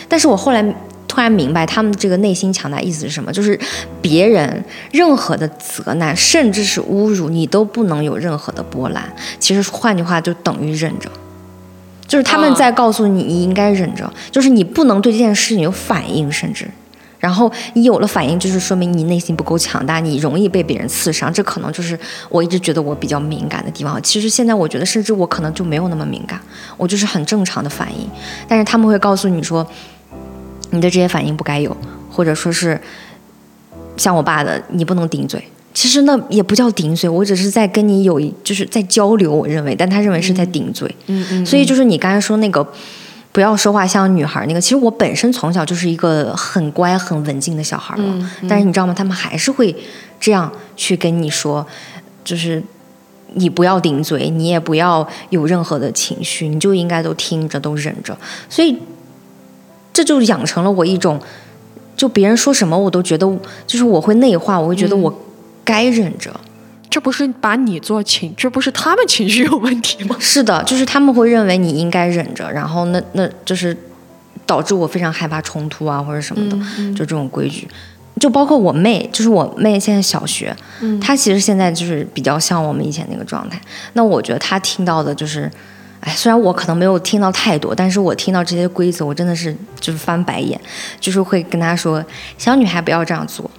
[0.09, 0.75] 但是我后来
[1.13, 3.31] 突然明白，他们这个内心强大意思是什么？
[3.31, 3.57] 就是
[4.01, 9.03] 别人任何的责难，甚至是侮辱，你都不能有任何的波澜。
[9.37, 11.07] 其实换句话就等于忍着，
[12.07, 16.67] 就是他们在告诉你，你应该忍着，就是你不能对这件事情有反应，甚至。
[17.19, 21.31] 然后你有了反应，就是说明你内心不够强大，你容易被别人刺伤。
[21.31, 21.97] 这可能就是
[22.29, 24.01] 我一直觉得我比较敏感的地方。
[24.01, 26.41] 其实现在我觉得，甚至我可能就没有那么敏感，
[26.75, 28.09] 我就是很正常的反应。
[28.47, 29.65] 但是他们会告诉你说，
[30.73, 31.75] 你的这些反应不该有，
[32.11, 32.79] 或者说是
[33.95, 35.41] 像我爸的，你不能顶嘴。
[35.73, 40.93] 其实那也不叫顶嘴，我只是在跟你有一就是在交流，我认为，但他认为是在顶嘴。
[41.07, 41.45] 嗯嗯。
[41.45, 42.67] 所以就是你刚才说那个。
[43.31, 48.31] 不要说话像女孩那个，其实我本身从小就是一个很乖、很文静的小孩了。
[48.47, 48.93] 但是你知道吗？
[48.95, 49.75] 他们还是会
[50.19, 51.65] 这样去跟你说，
[52.23, 52.61] 就是
[53.33, 58.15] 你不要顶嘴，你也不要有任何的情绪，你就应该都听着、都忍着。
[58.47, 58.77] 所以
[59.93, 61.21] 这就养成了我一种，
[61.95, 63.25] 就别人说什么我都觉得，
[63.65, 65.13] 就是我会内化，我会觉得我
[65.63, 66.33] 该忍着。
[66.89, 70.15] 这不是把你做情，这不是他们情绪有问题吗？
[70.21, 73.75] 是的，就是他们会认为你应该忍着，然后那那就是
[74.45, 76.57] 导致我非常害怕冲突啊或者什么的，
[76.93, 77.67] 就这种规矩。
[78.19, 80.55] 就包括我妹，就是我妹现在小学，
[81.01, 83.59] 她其实现在就是比较像我们以前那个状态。
[83.93, 85.51] 那我觉得她听到的就是，
[86.05, 90.59] 哎，虽然我可能没有听到太多，但是我听到这些规则，我真的是就是翻白眼，
[90.99, 92.03] 就是会跟她说，
[92.37, 93.49] 小女孩不要这样做。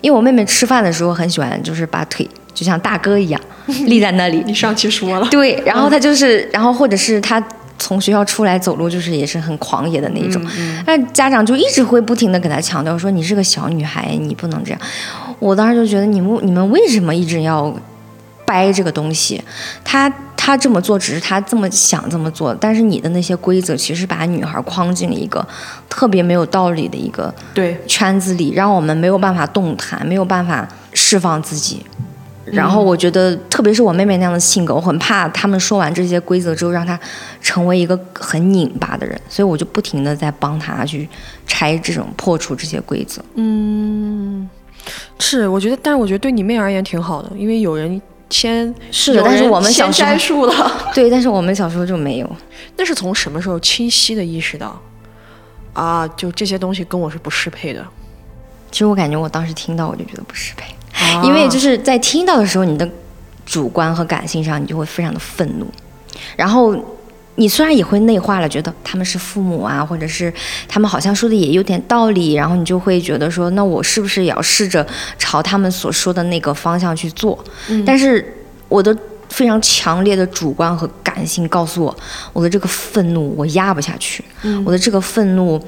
[0.00, 2.28] 因为我妹妹吃饭的时候很喜欢，就是把腿。
[2.52, 3.40] 就像大哥一样
[3.86, 4.42] 立在那里。
[4.46, 5.26] 你上去说了。
[5.28, 7.42] 对， 然后她就是，然后或者是她
[7.78, 10.40] 从学校出来走路，就是也是很狂野的那种。
[10.86, 14.80] 但家长就一直会不停的给她强调说：“你是个小女孩，你不能这样。”
[15.40, 17.74] 我当时就觉得你们你们为什么一直要
[18.44, 19.42] 掰这个东西？
[19.82, 20.08] 他
[20.44, 25.42] 他这么做只是他这么想这么做，但是你的那些规则其实把女孩框进了一个
[25.88, 31.82] 特别没有道理的一个对圈子里，让我们没有办法动弹，没有办法释放自己。
[32.44, 37.00] 然后我觉得，特别是我妹妹那样的性格，我很怕他们说完这些规则之后，让她
[37.40, 41.08] 成为一个很拧巴的人，所以我就不停的在帮她去
[41.46, 43.24] 拆这种破除这些规则。
[43.36, 44.46] 嗯，
[45.18, 47.98] 是，我觉得，但是我觉得对你妹而言挺好的，因为有人
[48.30, 52.36] 先是的，但是我们小时候了， 对，但是我们小时候就没有。
[52.76, 54.80] 那是从什么时候清晰的意识到
[55.72, 56.08] 啊？
[56.16, 57.84] 就这些东西跟我是不适配的。
[58.72, 60.74] 其实我感觉我当时听到我就觉得不适配。
[61.22, 62.88] 因为就是在听到的时候，你的
[63.44, 65.66] 主观和感性上，你就会非常的愤怒。
[66.36, 66.74] 然后
[67.36, 70.32] 你虽然也会内化了，觉得他们是父母啊，或者是
[70.68, 74.86] 他们好像说的也有点道理，然后你就会觉得说，那我是不是也要试着
[75.18, 77.42] 朝他们所说的那个方向去做？
[77.84, 78.24] 但是
[78.68, 78.96] 我的
[79.28, 81.96] 非常强烈的主观和感性告诉我，
[82.32, 84.24] 我的这个愤怒我压不下去，
[84.64, 85.60] 我的这个愤怒。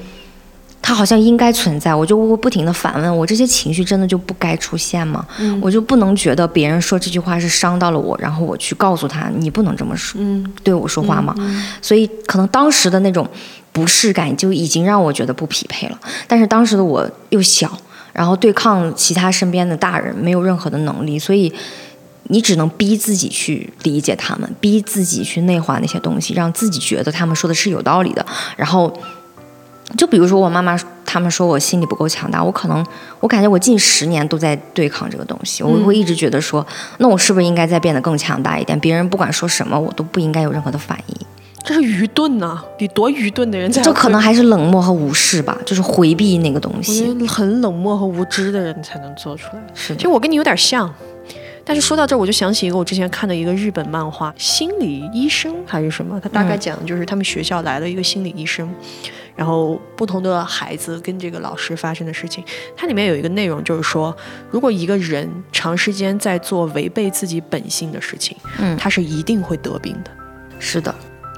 [0.87, 5.27] 他好像应该存在，我就会不停的反问我：这些情绪真的就不该出现吗？
[5.59, 10.17] 我就不能觉得别人说这句话是伤到了我，然后我去告诉他你不能这么说，
[10.63, 11.35] 对我说话吗？
[11.81, 13.29] 所以可能当时的那种
[13.73, 15.99] 不适感就已经让我觉得不匹配了。
[16.25, 17.77] 但是当时的我又小，
[18.13, 21.51] 然后对抗其他身边的大人没有任何的能力，所以
[22.29, 28.97] 你只能逼自己去理解他们，逼自己去内化那些东西，让自己觉得他们说的是有道理的，然后。
[29.95, 32.85] 就比如说，我妈妈他们说我心理不够强大，我可能
[33.19, 36.65] 我感觉我近十年都在对抗这个东西，我会一直觉得说，
[36.97, 38.77] 那我是不是应该再变得更强大一点？
[38.79, 41.15] 别人不管说什么，我都不应该有任何的反应。
[41.63, 42.63] 这是愚钝呐！
[42.79, 43.81] 你多愚钝的人才……
[43.81, 47.05] 这可能还是冷漠和无视吧，就是回避那个东西。
[47.27, 49.61] 很冷漠和无知的人才能做出来。
[49.73, 50.89] 是，其实我跟你有点像，
[51.65, 58.69] 但是说到这儿，我就想起一个我之前看的一个日本漫画，心理医生还是什么，他大概讲的就是他们学校来了一个心理医生。
[59.37, 62.43] 然后不同的孩子跟这个老师发生的事情，
[62.75, 64.13] 它里面有一个内容就是说，
[64.49, 70.11] 如果一个人长时间在做违背自己本性的事情，嗯，他是一定会得病的。
[70.59, 70.93] 是的，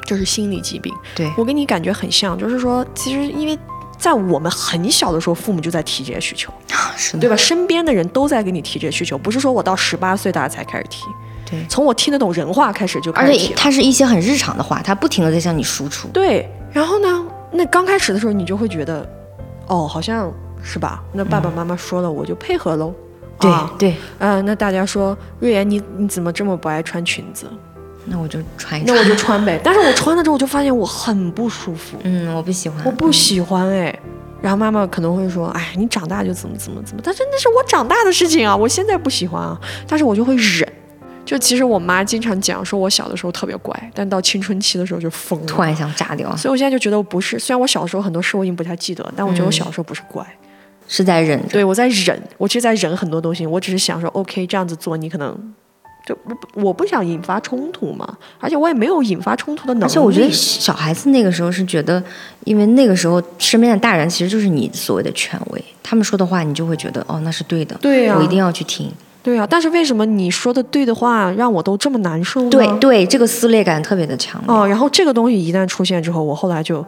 [0.05, 0.93] 就是心理疾病。
[1.13, 3.59] 对我跟你感觉很像，就是说，其实因为
[3.97, 6.53] 在我们很小的时候，父母就在提这些需求，
[6.95, 7.35] 是，对吧？
[7.35, 11.03] 身边的人都在给你提这些需求，不是说我到十八岁大家才开始提，
[11.51, 16.07] 对，从我听得懂人话开始就开始提，而且它是一些很日常的话，它不停的在向你输出。
[16.13, 17.25] 对，然后呢？
[17.51, 19.07] 那刚开始的时候，你就会觉得，
[19.67, 20.31] 哦，好像
[20.61, 21.03] 是吧？
[21.13, 22.93] 那爸爸妈妈说了，我就配合喽。
[23.39, 27.47] 对对，嗯，那大家说，瑞妍，你你怎么这么不爱穿裙子？
[28.05, 29.59] 那我就穿，那我就穿呗。
[29.63, 31.97] 但是我穿了之后，我就发现我很不舒服。
[32.03, 33.97] 嗯，我不喜欢，我不喜欢哎。
[34.41, 37.01] 然后妈妈可能会说，哎，你长大就怎么怎么怎么。
[37.05, 39.59] 但是那是我长大的事情啊，我现在不喜欢啊。
[39.87, 40.73] 但是我就会忍。
[41.29, 46.35] 就其实我妈经常讲说，我小的时候特别乖，但到青春期的时候就疯了，突然想炸掉。
[46.35, 50.25] 所以我现在就觉得我不是，虽然我小时候很多事我已经不太记得，但我觉得我小时候不是乖，
[50.87, 51.39] 是在忍。
[51.49, 53.45] 对，我在忍，我其实在忍很多东西。
[53.45, 55.53] 我只是想说，OK，这样子做你可能
[56.03, 59.85] 就我我不想引发冲突嘛，而且我也没有引发冲突的能力。
[59.85, 62.03] 而且我觉得小孩子那个时候是觉得，
[62.45, 68.91] 因为那个时候身边的大人其实就是你所谓的权威，他们说的话你就会觉得哦那是对的，对呀、我一定要去听。
[69.21, 72.49] 对啊，但是为什么你说的对的话让我都这么难受呢？
[72.49, 74.55] 对对，这个撕裂感特别的强烈。
[74.55, 76.83] 哦，然后这个东西一旦出现之后，我后来就，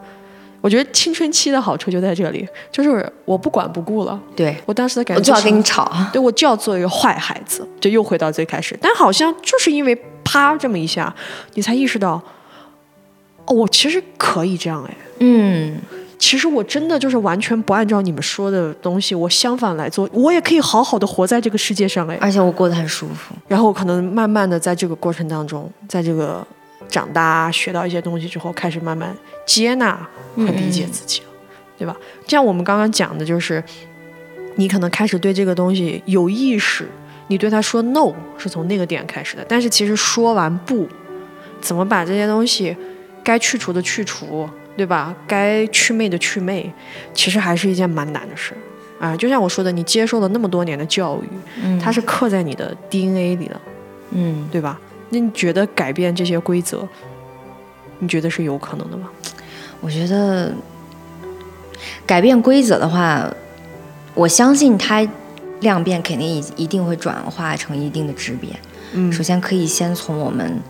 [0.62, 4.18] 我觉得青春期的好处就在这里，就是我不管不顾了。
[4.34, 5.92] 对，我当时的感觉我就要跟你吵。
[6.12, 8.76] 对我就要做一个坏孩子，就又回到最开始。
[8.80, 11.14] 但好像就是因为啪这么一下，
[11.54, 12.12] 你才意识到，
[13.44, 14.96] 哦，我其实可以这样哎。
[15.18, 15.76] 嗯，
[16.22, 22.16] 其实我真的就是完全不按照你们说的东西，我相反来做，我也可以好好的活在这个世界上哎。
[22.20, 23.34] 而且我过得很舒服。
[23.48, 26.46] 然后我可能慢慢的在这个过程当中，在这个
[26.88, 29.12] 长大学到一些东西之后，开始慢慢
[29.44, 29.98] 接纳
[30.36, 31.26] 和理解自己了，
[31.76, 31.96] 对吧？
[32.28, 33.60] 像我们刚刚讲的，就是
[34.54, 36.88] 你可能开始对这个东西有意识，
[37.26, 40.86] 你对他说 no 是从那个点开始的，但是其实说完不，
[41.60, 42.76] 怎么把这些东西
[43.24, 45.14] 该去除的去除，对吧？
[45.26, 46.72] 该祛魅的祛魅，
[47.12, 48.54] 其实还是一件蛮难的事。
[48.98, 51.28] 啊，就像我说的，你接受了那么多年的教育，
[51.62, 53.60] 嗯，它是刻在你的 DNA 里的，
[54.12, 54.78] 嗯，对吧？
[55.10, 56.88] 那你觉得改变这些规则，
[57.98, 59.10] 你觉得是有可能的吗？
[59.80, 60.52] 我觉得
[62.06, 63.28] 改变规则的话，
[64.14, 65.04] 我相信它
[65.60, 68.54] 量变肯定一一定会转化成一定的质变。
[68.92, 70.60] 嗯首先可以先从我们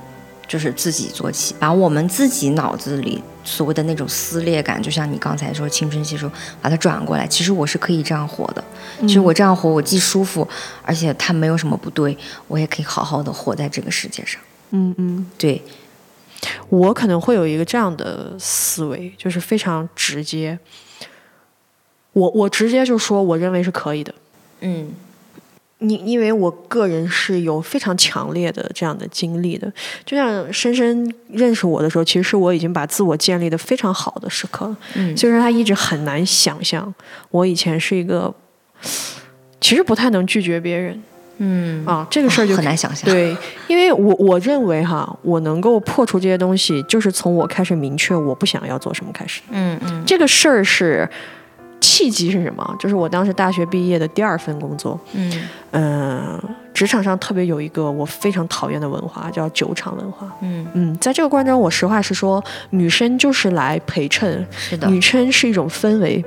[0.48, 7.26] 就是自己做起，把我们自己脑子里所谓的那种撕裂感，就像你刚才说青春期时候，把它转过来。
[7.26, 8.64] 其实我是可以这样活的，
[9.00, 10.46] 其实我这样活，我既舒服，
[10.82, 12.16] 而且它没有什么不对，
[12.48, 14.40] 我也可以好好的活在这个世界上。
[14.70, 15.62] 嗯嗯，对，
[16.68, 20.58] 我可能会有一个这样的思维，就是非常直接。
[22.12, 24.14] 我我直接就说，我认为是可以的。
[24.60, 24.92] 嗯
[25.82, 29.70] 你因为我个人是有非常强烈的这样的经历的，
[30.04, 34.76] 就像深深认识我的时候，其实是我已经把自我建立的非常好的时刻了。
[34.94, 36.94] 嗯虽然他一直很难想象，
[37.30, 38.32] 我以前是一个
[39.60, 41.02] 其实不太能拒绝别人
[41.38, 43.10] 嗯，啊，这个事儿就很难想象。
[43.10, 49.40] 对，因为我我认为哈，我能够破除这些东西，就是从我开始明确我不想要做什么开始。
[49.50, 51.08] 嗯嗯这个事儿是
[51.82, 52.76] 契机是什么？
[52.78, 56.40] 就是我当时大学毕业的第二份工作，嗯嗯、
[56.72, 60.32] 职场上特别有一个我非常讨厌的文化，叫酒场文化。
[60.40, 66.24] 嗯，嗯，在这个过程中，我实话实说，女生就是来陪衬，是的，女生是一种氛围。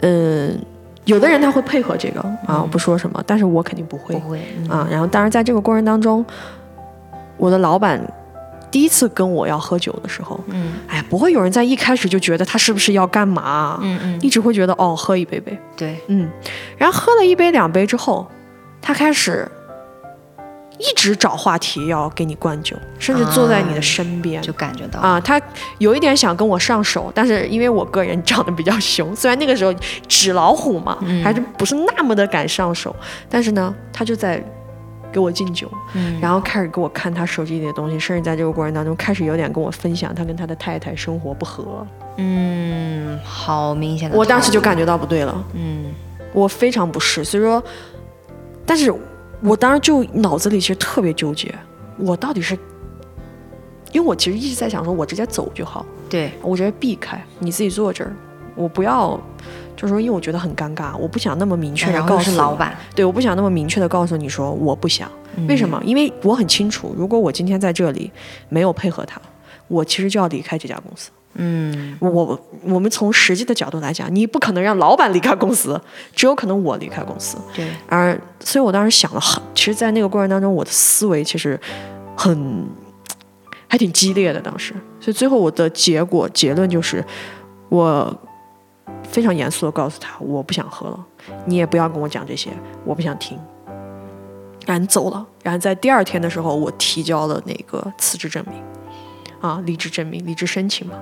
[0.00, 0.60] 嗯，
[1.04, 4.88] 有的人他会配合这个啊，我不说什么，但是我肯定不会不会嗯啊。
[4.90, 6.24] 然后，当然在这个过程当中，
[7.36, 8.00] 我的老板
[8.74, 10.72] 第一次跟我要喝酒的时候，嗯。
[10.88, 16.28] 哎，不会有人在一开始就觉得他是不是要干嘛，嗯嗯，一直会觉得哦，喝一杯呗，对，嗯。
[16.76, 18.26] 然后喝了一杯两杯之后，
[18.82, 19.48] 他开始
[20.80, 24.42] 一直找话题要给你灌酒，甚至坐在你的身边。
[24.42, 24.98] 就感觉到。
[24.98, 25.40] 啊，他
[25.78, 29.72] 有一点想跟我上手，但是因为我个人长得比较凶， 虽然那个时候
[30.08, 31.22] 纸老虎嘛，嗯。
[31.22, 32.92] 还是不是那么的敢上手，
[33.30, 34.42] 但是呢，他就在
[35.14, 36.18] 给我敬酒，嗯。
[36.20, 45.92] 然后开始给我看他手机里的东西，甚至在这个过程当中开始有点跟我分享他跟他的太太生活不和，嗯，好明显的，我当时就感觉到不对了，嗯。
[46.32, 47.62] 我非常不适，所以说，
[48.66, 48.92] 但是
[49.40, 51.54] 我当时就脑子里其实特别纠结，
[51.96, 52.58] 我到底是。
[53.92, 58.12] 因为我其实一直在想说，我直接走就好，对，我直接避开，你自己坐这儿，
[58.56, 59.16] 我不要，
[59.76, 65.10] 就是说，因为我觉得很尴尬，我不想那么明确的告诉老板，对，我不想那么明确的告诉你说我不想，
[65.48, 65.80] 为什么？
[65.84, 68.10] 因为我很清楚，如果我今天在这里
[68.48, 69.20] 没有配合他，
[69.68, 71.10] 我其实就要离开这家公司。
[71.36, 75.80] 嗯我我我们从实际的角度来讲，你不可能让老板离开公司，
[76.14, 77.36] 只有可能我离开公司。
[77.52, 81.58] 对，而所以我当时想了很，其实，在那个过程当中，我的思维其实
[82.16, 82.64] 很
[83.66, 84.40] 还挺激烈的。
[84.40, 87.04] 当时，所以最后我的结果结论就是，
[87.68, 88.16] 我
[89.02, 91.06] 非常严肃的告诉他，我不想喝了，
[91.46, 92.50] 你也不要跟我讲这些，
[92.84, 93.38] 我不想听。
[94.66, 98.62] 然后走了，然后在第二天的时候，我提交了那个辞职证明，
[99.40, 100.94] 啊，离职证明、离职申请嘛，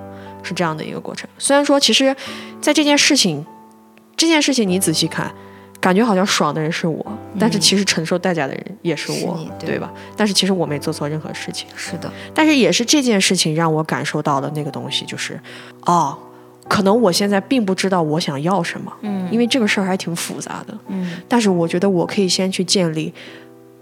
[0.43, 1.29] 是这样的一个过程。
[1.37, 2.13] 虽然说，其实，
[2.59, 3.45] 在这件事情，
[4.17, 5.33] 这件事情你仔细看，
[5.79, 7.05] 感觉好像爽的人是我，
[7.39, 9.89] 但是其实承受代价的人也是我，是对对吧？
[10.17, 15.39] 但是其实我没做错任何事情，是的，但是也是这件事情让我感受到的那个东西，就是，
[15.85, 16.17] 哦，
[16.73, 23.13] 可能我现在并不知道我想要什么，嗯因为这个事儿还挺复杂的，嗯，但是我觉得我可以先去建立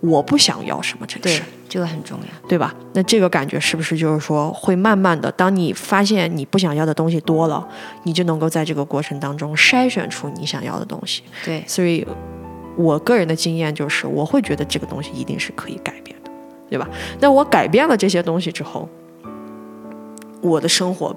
[0.02, 2.76] 我不想要什么这个事对。，这个很重要，对吧？
[2.94, 7.66] 那这个感觉是不是就是说，会慢慢的，当你发现你不想要的东西多了，
[8.04, 11.24] 你就能够在这个过程当中筛选出你想要的东西。
[11.46, 12.06] 对，所以，
[12.76, 16.32] 我个人的经验就是，我会觉得这个东西一定是可以改变的，
[16.70, 16.90] 对吧？
[17.22, 18.90] 那我改变了这些东西之后，
[20.42, 21.16] 我的生活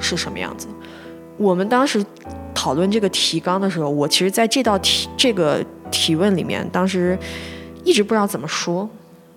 [0.00, 0.68] 是什么样子？
[1.42, 2.04] 我们当时
[2.54, 7.18] 讨论这个提纲的时候，我其实在这道题这个提问里面，当时
[7.84, 8.88] 一直不知道怎么说。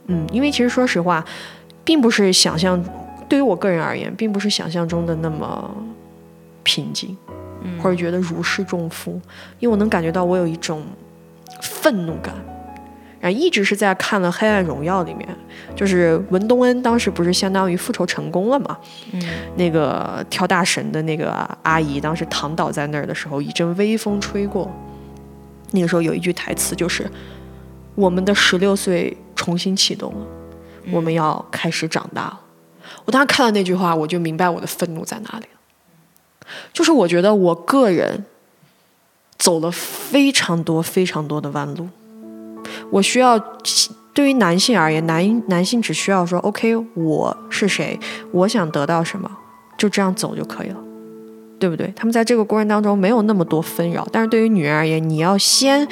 [0.07, 1.25] 嗯，因为其实说实话，
[1.83, 2.79] 并不是想象，
[3.27, 5.75] 对于我个人而言，并不是想象中的那么
[6.61, 7.17] 平静，
[7.81, 9.19] 或者觉得如释重负，
[9.59, 10.83] 因为我能感觉到我有一种
[11.59, 12.35] 愤怒感。
[13.25, 15.27] 然后一直是在看了《黑暗荣耀》里面，
[15.75, 18.77] 就是文东恩当时不是相当于复仇成功了嘛？
[19.13, 19.19] 嗯，
[19.55, 21.31] 那个跳大神的那个
[21.63, 24.71] 阿姨当时躺倒在那儿的时候，一阵微风吹过，
[25.71, 27.09] 那个时候有一句台词就是
[27.95, 30.27] ：“我们的十六岁重新启动了，
[30.91, 32.39] 我们要开始长大了。”
[33.05, 38.23] 我当时看到那句话，我就明白我的愤怒在哪里了，就是我觉得我个人
[39.39, 41.89] 走了非常多、非常多的弯路。
[42.91, 43.37] 我需要，
[44.13, 47.99] 对于男性而言，男男性只需要说，OK，我是谁，
[48.31, 49.29] 我想得到什么，
[49.77, 50.77] 就这样走就可以了，
[51.59, 51.91] 对不对？
[51.95, 55.87] 他们在这个过程当中没有那么多纷扰，但是对于女人而言，你要先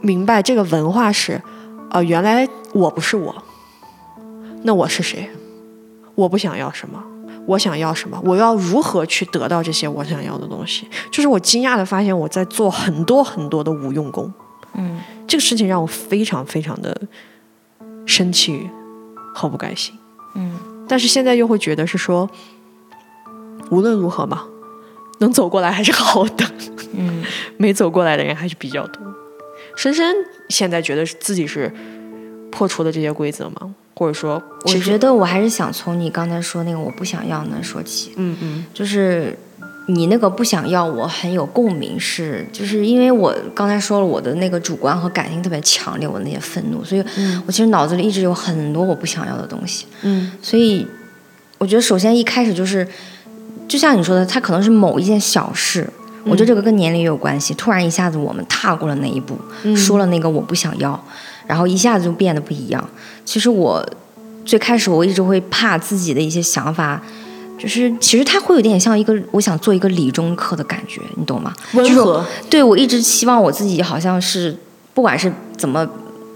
[0.00, 1.40] 明白这个文化是，
[1.90, 3.34] 呃，原来我不是我，
[4.62, 5.28] 那我是谁？
[6.14, 7.02] 我不想要什么，
[7.46, 8.20] 我想要什么？
[8.24, 10.86] 我要如何去得到这些我想要的东西？
[11.10, 14.32] 就是我惊讶的发现，我在做很多很多的无用功。
[14.74, 15.00] 嗯，
[15.34, 16.96] 这个事情让我非常非常的
[18.06, 18.70] 生气
[19.34, 19.92] 和不甘心。
[20.36, 20.56] 嗯，
[20.86, 22.30] 但是现在又会觉得是说，
[23.68, 24.44] 无论如何嘛，
[25.18, 26.46] 能走过来还是好的。
[26.92, 27.24] 嗯，
[27.58, 29.02] 没走过来的人还是比较多。
[29.74, 30.14] 深深
[30.50, 31.68] 现在觉得自己是
[32.52, 33.74] 破除了这些规则吗？
[33.96, 38.12] 或者说，我觉得我还是想从你刚才说那个我不想要那说起。
[38.14, 39.36] 嗯嗯，就是
[39.86, 47.04] 你那个不想要，我很有共鸣，是就是因为我刚才说了我的那个主观和感性特别强烈，我那些愤怒，所以
[47.46, 49.86] 我其实脑子里一直有很多我不想要的东西。
[50.02, 50.86] 嗯，所以
[51.58, 52.86] 我觉得首先一开始就是，
[53.68, 55.88] 就像你说的，它可能是某一件小事。
[56.26, 57.52] 我觉得这个跟年龄也有关系。
[57.52, 59.36] 突然一下子我们踏过了那一步，
[59.76, 60.98] 说了那个我不想要，
[61.46, 62.82] 然后一下子就变得不一样。
[63.26, 63.86] 其实我
[64.46, 67.02] 最开始我一直会怕自己的一些想法，
[67.64, 71.52] 就是其实它会有点像一个我想做一个理中客的感觉，你懂吗？
[71.72, 72.24] 温和。
[72.50, 74.56] 对我一直希望我自己好像是
[74.92, 75.88] 不管是怎么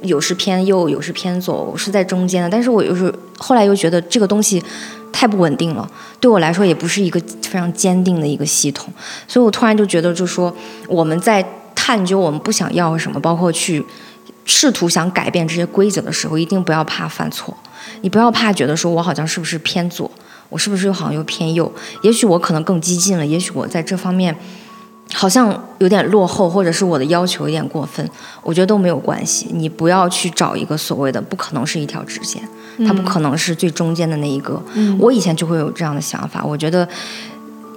[0.02, 2.48] 有时偏右，有时偏左，我是在中间的。
[2.48, 4.62] 但是我又是后来又觉得这个东西
[5.12, 8.92] 太不稳定了，对我来说也不是一个非常坚定的一个系统。
[9.26, 10.54] 所以我突然就觉得，就说
[10.88, 13.84] 我们在探究我们不想要什么，包括去。
[14.50, 17.54] 试图想改变这些规则的时候，一定不要怕犯错。
[18.00, 20.10] 你不要怕觉得说我好像是不是偏左，
[20.48, 21.70] 我是不是又好像又偏右？
[22.02, 24.34] 也许我可能更激进了，也许我在这方面
[25.12, 28.08] 好像有点落后，或者是我的要求有点过分。
[28.42, 29.48] 我觉得都没有关系。
[29.52, 32.42] 你不要去找一个所谓的不可能是一条直线，
[32.86, 34.62] 它不可能是最中间的那一个。
[34.98, 36.44] 我以前就会有这样的想法。
[36.44, 36.88] 我觉得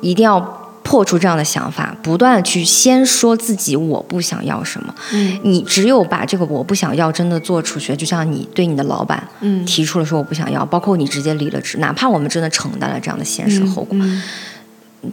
[0.01, 0.61] 一定要。
[0.92, 4.94] 破除这样的想法，不断的去先说自己我不想要什么。
[5.14, 14.22] 嗯，你只有把这个我不想要真的做出去，就像你对你的老板，嗯，提出了说我不想要，包括你直接离了职，哪怕我们真的承担了这样的现实后果，嗯，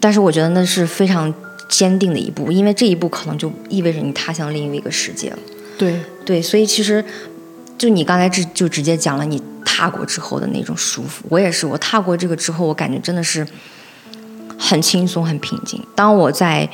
[0.01, 1.33] 但是我觉得那是非常
[1.69, 5.39] 坚定的一步，因为这一步可能就意味着你踏向另一个世界了。
[5.79, 7.05] 对对，所以其实
[7.79, 13.47] 就你刚才直就直接讲了你踏过之后的那种舒服，我也是，我踏过这个之后，我感觉真的是。
[14.59, 15.81] 很轻松，很平静。
[15.95, 16.69] 当我在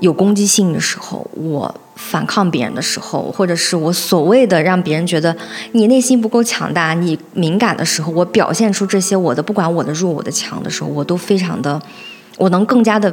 [0.00, 5.34] 有攻击性的时候，我反抗别人的时候，或者是我所谓的让别人觉得
[5.72, 11.80] 你内心不够强大、你敏感的时候，我表现出这些我的不管我的弱我的强的时候，我都非常的，
[12.36, 13.10] 我能更加的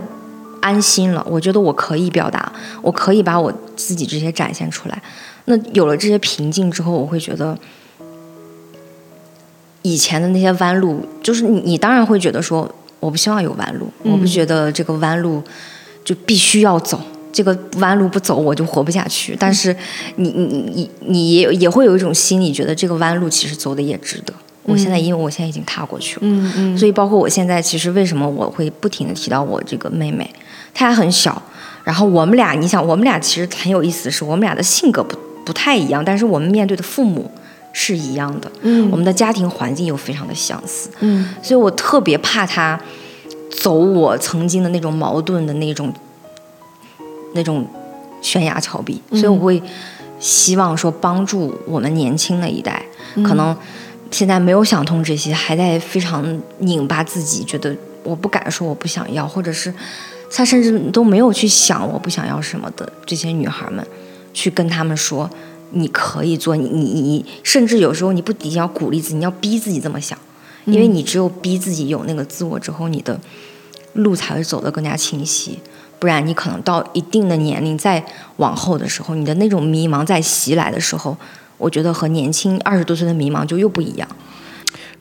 [0.60, 1.26] 安心了。
[1.30, 5.02] 我觉得我可以表达，我可以把我自己这些展现出来。
[5.46, 7.58] 那有了这些平静之后，我会觉得
[9.84, 12.70] 以前的那些弯路，就是你，你当然会觉得说。
[13.04, 15.44] 我不希望有弯路，我不觉得这个弯路
[16.06, 17.00] 就必须要走，
[17.34, 19.36] 这个弯路不走我就活不下去。
[19.38, 19.76] 但是
[20.16, 24.34] 你你你你也也会有一种心理，觉得这个弯路其实走的也值得。
[24.64, 30.30] 我现在因为我现在已经踏过去了，嗯嗯，所以包括我现在其实为什么我会不停的提到我这个妹妹，
[30.74, 31.42] 她还很小，
[31.84, 37.30] 然后我们俩，你想我们俩其实很有意思的是，我们俩的性格不不太一样，但是我们面对的父母
[37.74, 42.80] 是一样的，嗯，我们的家庭环境又非常的相似，嗯，所以我特别怕他
[43.50, 45.92] 走我曾经的那种矛盾的那种
[47.34, 47.68] 那种
[48.22, 49.62] 悬崖峭壁，所以我会
[50.20, 53.56] 希望说帮助我们年轻的一代，可能
[54.12, 56.24] 现在没有想通这些，还在非常
[56.60, 59.74] 拧巴自己，觉得我不敢说我不想要，或者是
[60.32, 63.86] 他甚至都没有去想我不想要什么的这些女孩们，
[64.32, 65.30] 去跟他们说
[65.74, 70.18] 你可以做，你你你，甚至有时候你不仅要鼓励自己，你要逼自己这么想，
[70.66, 73.20] 因为你只有逼自己有那个自我之后，你的
[73.94, 75.60] 路才会走得更加清晰。
[76.00, 78.04] 不然你可能到一定的年龄再
[78.38, 81.16] 往后的时候，你的那种迷茫再袭来的时候，
[81.58, 84.08] 我觉得和年轻二十多岁的迷茫就又不一样。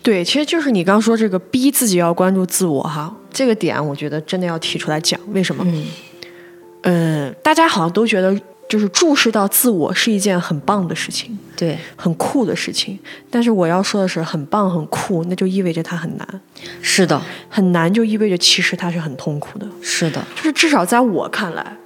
[0.03, 5.18] 对，其实就是你刚说这个逼自己要关注自我哈，这个点我觉得真的要提出来讲。
[5.33, 5.64] 为什么？
[5.66, 5.85] 嗯
[6.85, 8.37] 嗯，大家好像都觉得
[8.73, 12.99] 就是注视到自我是一件很棒的事情，对，很酷的事情。
[13.29, 16.27] 但是我要说的是，很棒很酷，那就意味着它很难，
[16.81, 17.20] 是的，
[17.51, 19.66] 很难就意味着其实它是很痛苦的。
[19.83, 21.77] 是的，就是至少在我看来，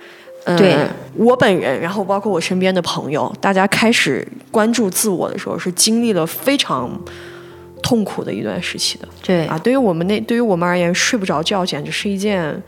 [0.44, 0.76] 呃对
[1.16, 6.88] 我本人，然后包括我身边的朋友，大家开始关注自我的时候，是经历了非常
[7.82, 9.08] 痛苦的一段时期的。
[9.20, 12.62] 对啊，对于我们那对于我们而言，睡不着觉简直是一件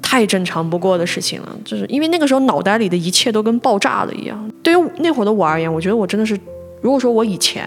[0.00, 1.56] 太正常不过的事情了。
[1.64, 4.50] 就是因为那个时候脑袋里的一切都跟爆炸了一样。
[4.62, 6.38] 对于那会儿的我而言，我觉得我真的是，
[6.80, 7.66] 如果说我以前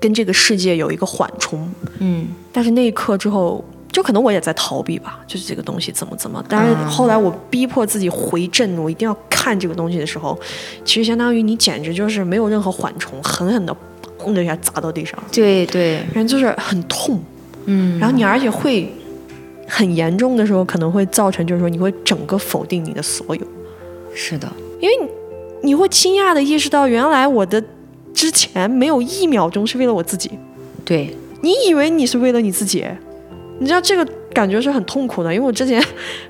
[0.00, 1.68] 跟这个世界有一个缓冲，
[1.98, 6.44] 嗯，但是那一刻之后，就可能我也在逃避吧，就是这个东西怎么怎么。
[6.48, 10.38] 但是后来我逼迫自己回正，我一定要看这个东西的时候，
[10.84, 13.76] 其实相当于你简直就是没有任何缓冲，狠狠的
[14.18, 17.22] 砰的一下砸到地上，对对，然后就是很痛。
[17.66, 18.90] 嗯，然后你而且会
[19.70, 23.42] 很严重的时候，可能会造成就是说你会整个否定你的所有，
[24.12, 24.50] 是的，
[24.80, 27.62] 因为你你会惊讶的意识到，原来我的
[28.12, 30.30] 之前没有一秒钟是为了我自己。
[30.84, 32.84] 对，你以为你是为了你自己，
[33.60, 34.04] 你知道这个
[34.34, 35.32] 感觉是很痛苦的。
[35.32, 35.80] 因为我之前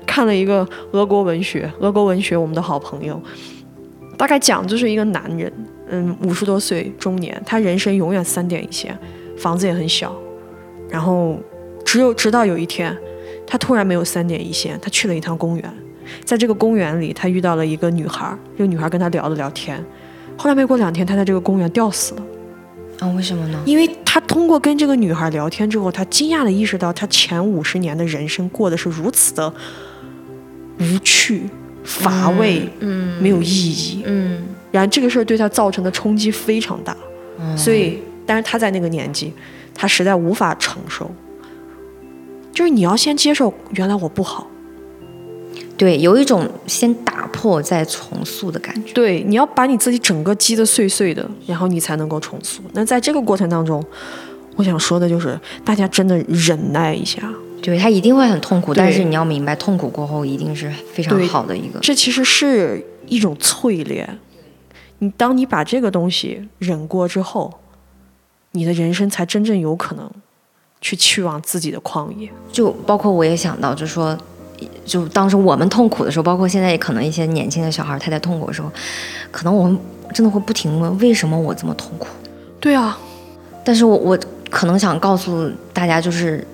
[0.05, 3.19] 看了一个俄国文学，俄国文学我们的好朋友，
[4.17, 5.51] 大概讲就是一个男人，
[5.89, 8.95] 嗯，五十多岁中年，他人生永远三点一线，
[9.37, 10.15] 房子也很小，
[10.89, 11.37] 然后
[11.83, 12.95] 只有直到有一天，
[13.51, 15.73] 他突然没有三点一线，他去了一趟公园，
[16.23, 19.83] 在这个公园里，他遇到了一个女孩，这个女孩跟他聊了聊天，
[20.37, 22.23] 后来没过两天，他在这个公园吊死了。
[22.99, 23.61] 啊，为什么呢？
[23.65, 29.53] 因为他通过跟这个女孩聊天之后，他惊讶的意识到，他前五十年的人生过得是如此的
[30.79, 31.43] 无趣、
[31.83, 34.03] 乏味，嗯，没有意义。
[34.05, 34.41] 嗯，
[34.71, 36.95] 然后这个事儿对他造成的冲击非常大，
[37.37, 39.33] 嗯所以，但是他在那个年纪，
[39.75, 41.11] 他实在无法承受。
[42.53, 44.47] 就是你要先接受，原来我不好。
[45.77, 48.93] 对，有一种先打破再重塑的感觉。
[48.93, 52.61] 对，你要把你自己整个击得碎碎的，然后你才能够重塑。
[52.73, 53.83] 那在这个过程当中，
[54.55, 57.33] 我想说的就是，大家真的忍耐一下。
[57.63, 61.79] 对，他一定会很痛苦，对但是你要明白，痛苦过后一定是非常好的一个。
[61.79, 64.19] 这其实是一种淬炼。
[64.99, 67.51] 你当你把这个东西忍过之后，
[68.51, 70.11] 你的人生才真正有可能
[70.81, 72.29] 去去往自己的旷野。
[72.51, 74.17] 就包括我也想到，就说，
[74.85, 78.69] 就当时我们痛苦的时候，包括现在可能一些年轻的小孩他在痛苦的时候，
[79.31, 79.77] 可能我们
[80.13, 82.07] 真的会不停地问为什么我这么痛苦。
[82.59, 82.99] 对啊，
[83.63, 84.19] 但是我我
[84.49, 86.45] 可能想告诉大家，就是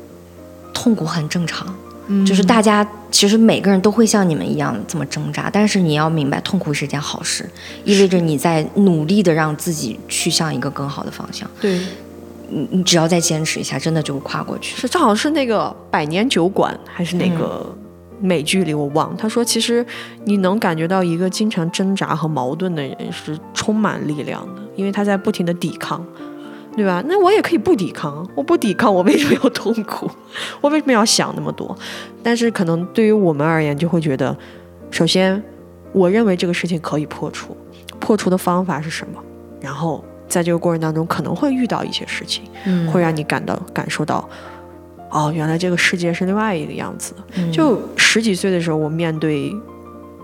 [0.73, 1.75] 痛苦很正常，
[2.07, 7.49] 嗯就是大家其实每个人都会像你们一样这么挣扎，但是你要明白，痛苦是件好事，
[7.83, 11.49] 意味着你在努力的让自己去向一个更好的方向。
[11.59, 11.79] 对，
[12.49, 14.75] 你你只要再坚持一下，真的就会跨过去。
[14.75, 17.75] 是正好是那个《百年酒馆》还是哪个
[18.19, 19.15] 美剧里我忘了。
[19.17, 19.85] 他说，其实
[20.25, 26.05] 你能感觉到一个经常挣扎和矛盾的人是充满力量的，因为他在不停的抵抗。
[26.77, 27.03] 对吧？
[27.07, 30.07] 那我也可以不抵抗，我不抵抗，我为什么要痛苦？
[30.61, 31.75] 我为什么要想那么多？
[32.21, 34.37] 但是可能对于我们而言，就会觉得，
[34.91, 35.41] 首先，
[35.91, 37.57] 我认为这个事情可以破除，
[37.99, 39.19] 破除的方法是什么？
[39.59, 44.27] 然后在这个过程当中，可能会遇到一些事情，嗯会让你感到感受到，
[45.09, 47.23] 哦，原来这个世界是另外一个样子的。
[47.35, 49.53] 嗯就十几岁的时候，我面对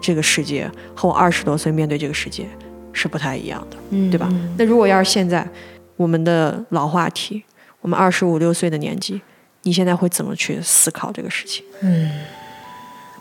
[0.02, 2.46] 这个世界，和我二十多岁面对这个世界
[2.92, 3.78] 是不太一样的。
[3.92, 4.30] 嗯对吧？
[4.58, 5.48] 那如果要是现在
[5.96, 7.44] 我们的老话题，
[7.82, 9.22] 我们二十五六岁的年纪，
[9.64, 11.64] 你现在会怎么去思考这个事情？
[11.82, 12.10] 嗯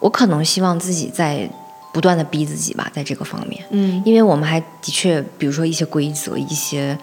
[0.00, 1.48] 我可能希望自己在
[1.92, 4.02] 不断的逼自己吧，在这个方面，嗯。
[4.04, 6.98] 因为我们还的确，比如说一些规则，一些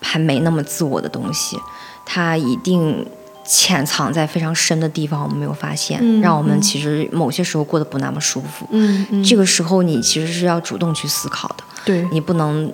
[0.00, 1.56] 还没那么自我的东西，
[2.04, 3.04] 它一定
[3.46, 6.60] 潜藏在非常深的地方，我们没有发现，嗯让我们嗯。
[6.60, 8.66] 其实某些时候过得不那么舒服。
[8.70, 9.24] 嗯嗯。
[9.24, 12.06] 这个时候，你其实是要主动去思考的，对。
[12.12, 12.70] 你不能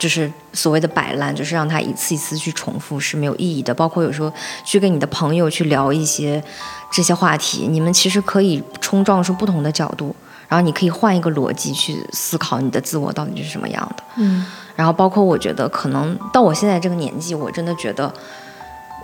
[0.00, 3.72] 就是所谓的摆烂，就是让它一次一次去重复是没有意义的。
[3.72, 4.32] 包括有时候
[4.64, 6.42] 去跟你的朋友去聊一些
[6.90, 10.16] 这些话题，你们其实可以冲撞出不同的角度，
[10.48, 14.02] 然后你可以换一个逻辑去思考你的自我到底是什么样的。
[14.16, 18.10] 嗯然后包括我觉得，可能到我现在这个年纪，我真的觉得，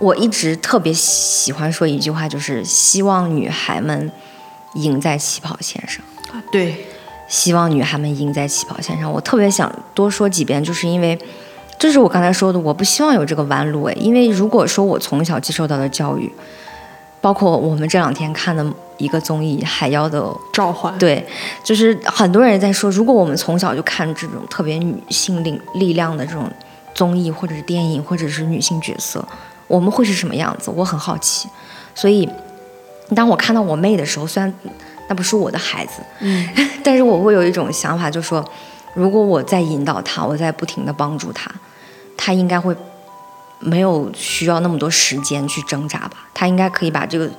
[0.01, 4.11] 我一直特别喜欢说一句话，就是希望女孩们
[4.73, 6.03] 赢在起跑线上。
[6.33, 6.87] 啊对
[7.27, 9.11] 希望女孩们赢在起跑线上。
[9.11, 11.17] 我特别想多说几遍，就是因为，
[11.77, 16.31] 这是我刚才说的，我不希望有这个弯路诶，因为如果说我从小接受到的教育，
[17.19, 18.65] 包括我们这两天看的
[18.97, 21.27] 一个综艺《海妖的召唤》，对，
[21.63, 26.49] 就是很多人在说，如果我们从小就看这种特别女性力力量的这种
[26.93, 29.27] 综艺，或者是电影，或者是女性角色，
[29.67, 30.71] 我们会是什么样子？
[30.73, 31.49] 我很好奇。
[31.93, 32.29] 所以，
[33.13, 34.53] 当我看到我妹的时候，虽然。
[35.07, 36.47] 那不是我的孩子，嗯，
[36.83, 38.43] 但是我会有一种想法，就是说，
[38.93, 41.49] 如果我在引导他，我在不停的帮助他，
[42.17, 42.75] 他应该会
[43.59, 46.27] 没有需要那么多时间去挣扎吧？
[46.33, 47.29] 他应该可以把这个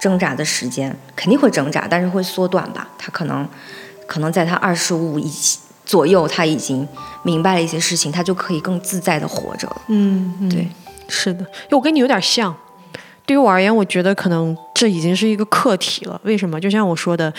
[0.00, 2.86] 挣扎的时间肯定会挣扎，但是会缩短吧？
[2.96, 3.46] 他可能
[4.06, 5.30] 可能在他二十五以
[5.84, 6.86] 左右，他已经
[7.22, 9.76] 明白了一些事情，他就可以更自在的活着了。
[9.88, 10.68] 嗯，对，
[11.08, 12.54] 是的，我跟你有点像。
[13.24, 16.20] 对于我而言，我觉得可能这已经是一个课题了。
[16.22, 16.60] 为什么？
[16.60, 17.32] 就像我说的，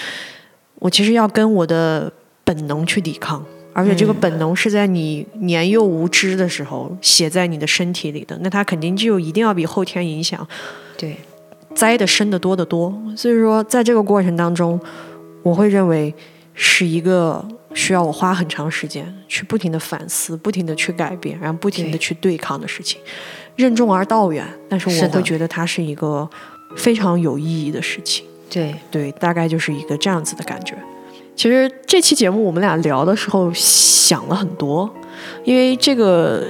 [0.79, 2.11] 我其实要跟我的
[2.43, 10.45] 本能去抵抗，而且这个本能是在你年幼无知的时候写在你的身体里的，那它肯定就一定要比后天影响，
[10.97, 11.15] 对，
[11.75, 12.91] 栽的深的多得多。
[13.15, 14.79] 所以说，在这个过程当中，
[15.43, 16.11] 我会认为
[16.55, 22.99] 是一个需要我花很长时间去不停的反思、不停的去改变，然后不停的去对抗的事情。
[23.55, 26.27] 任重而道远，但是我会觉得它是一个
[26.75, 28.25] 非常有意义的事情。
[28.49, 30.75] 对对，大概就是一个这样子的感觉。
[31.35, 34.89] 其实这期节目我们俩聊的时候想了很多，
[35.43, 36.43] 因为这个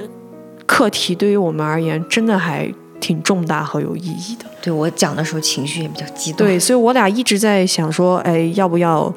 [0.65, 4.45] 课题对于我们而言真的还挺重大和有意义的。
[4.61, 9.13] 对我讲的时候情绪也比较激动，对，所以我俩一直在想说，哎，要不要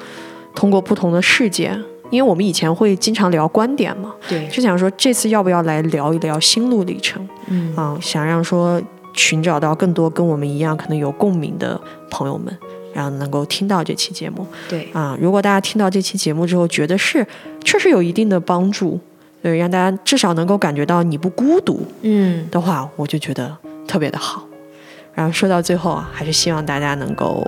[0.53, 1.81] 通过不同的事件。
[2.09, 8.81] 因为我们以前会经常聊观点嘛，对，就想说这次要不要来聊一聊心路历程，嗯啊，想让说
[9.13, 12.55] 寻找到更多跟我们一样可能有共鸣的朋友们，
[12.93, 17.25] 然后能够听到这期节目，对，啊，如果大家听到这期节目之后觉得是
[17.63, 18.99] 确实有一定的帮助，
[19.41, 23.57] 对，让大家至少能够感觉到你不孤独，嗯的话，我就觉得
[23.87, 24.43] 特别的好。
[25.13, 27.45] 然后说到最后啊，还是希望大家能够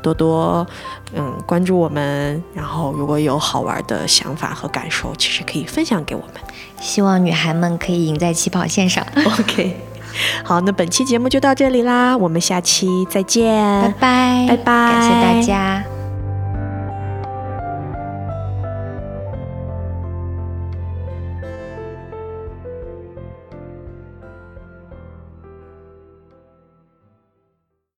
[0.00, 0.64] 多多
[1.12, 6.34] 嗯关注我们，然后如果有好玩的想法和感受，其实可以分享给我们。
[6.80, 9.04] 希望女孩们可以赢在起跑线上。
[9.40, 9.76] OK，
[10.44, 15.99] 好，那本期节目就到这里啦，我们下期再见，拜拜，拜拜，感谢大家。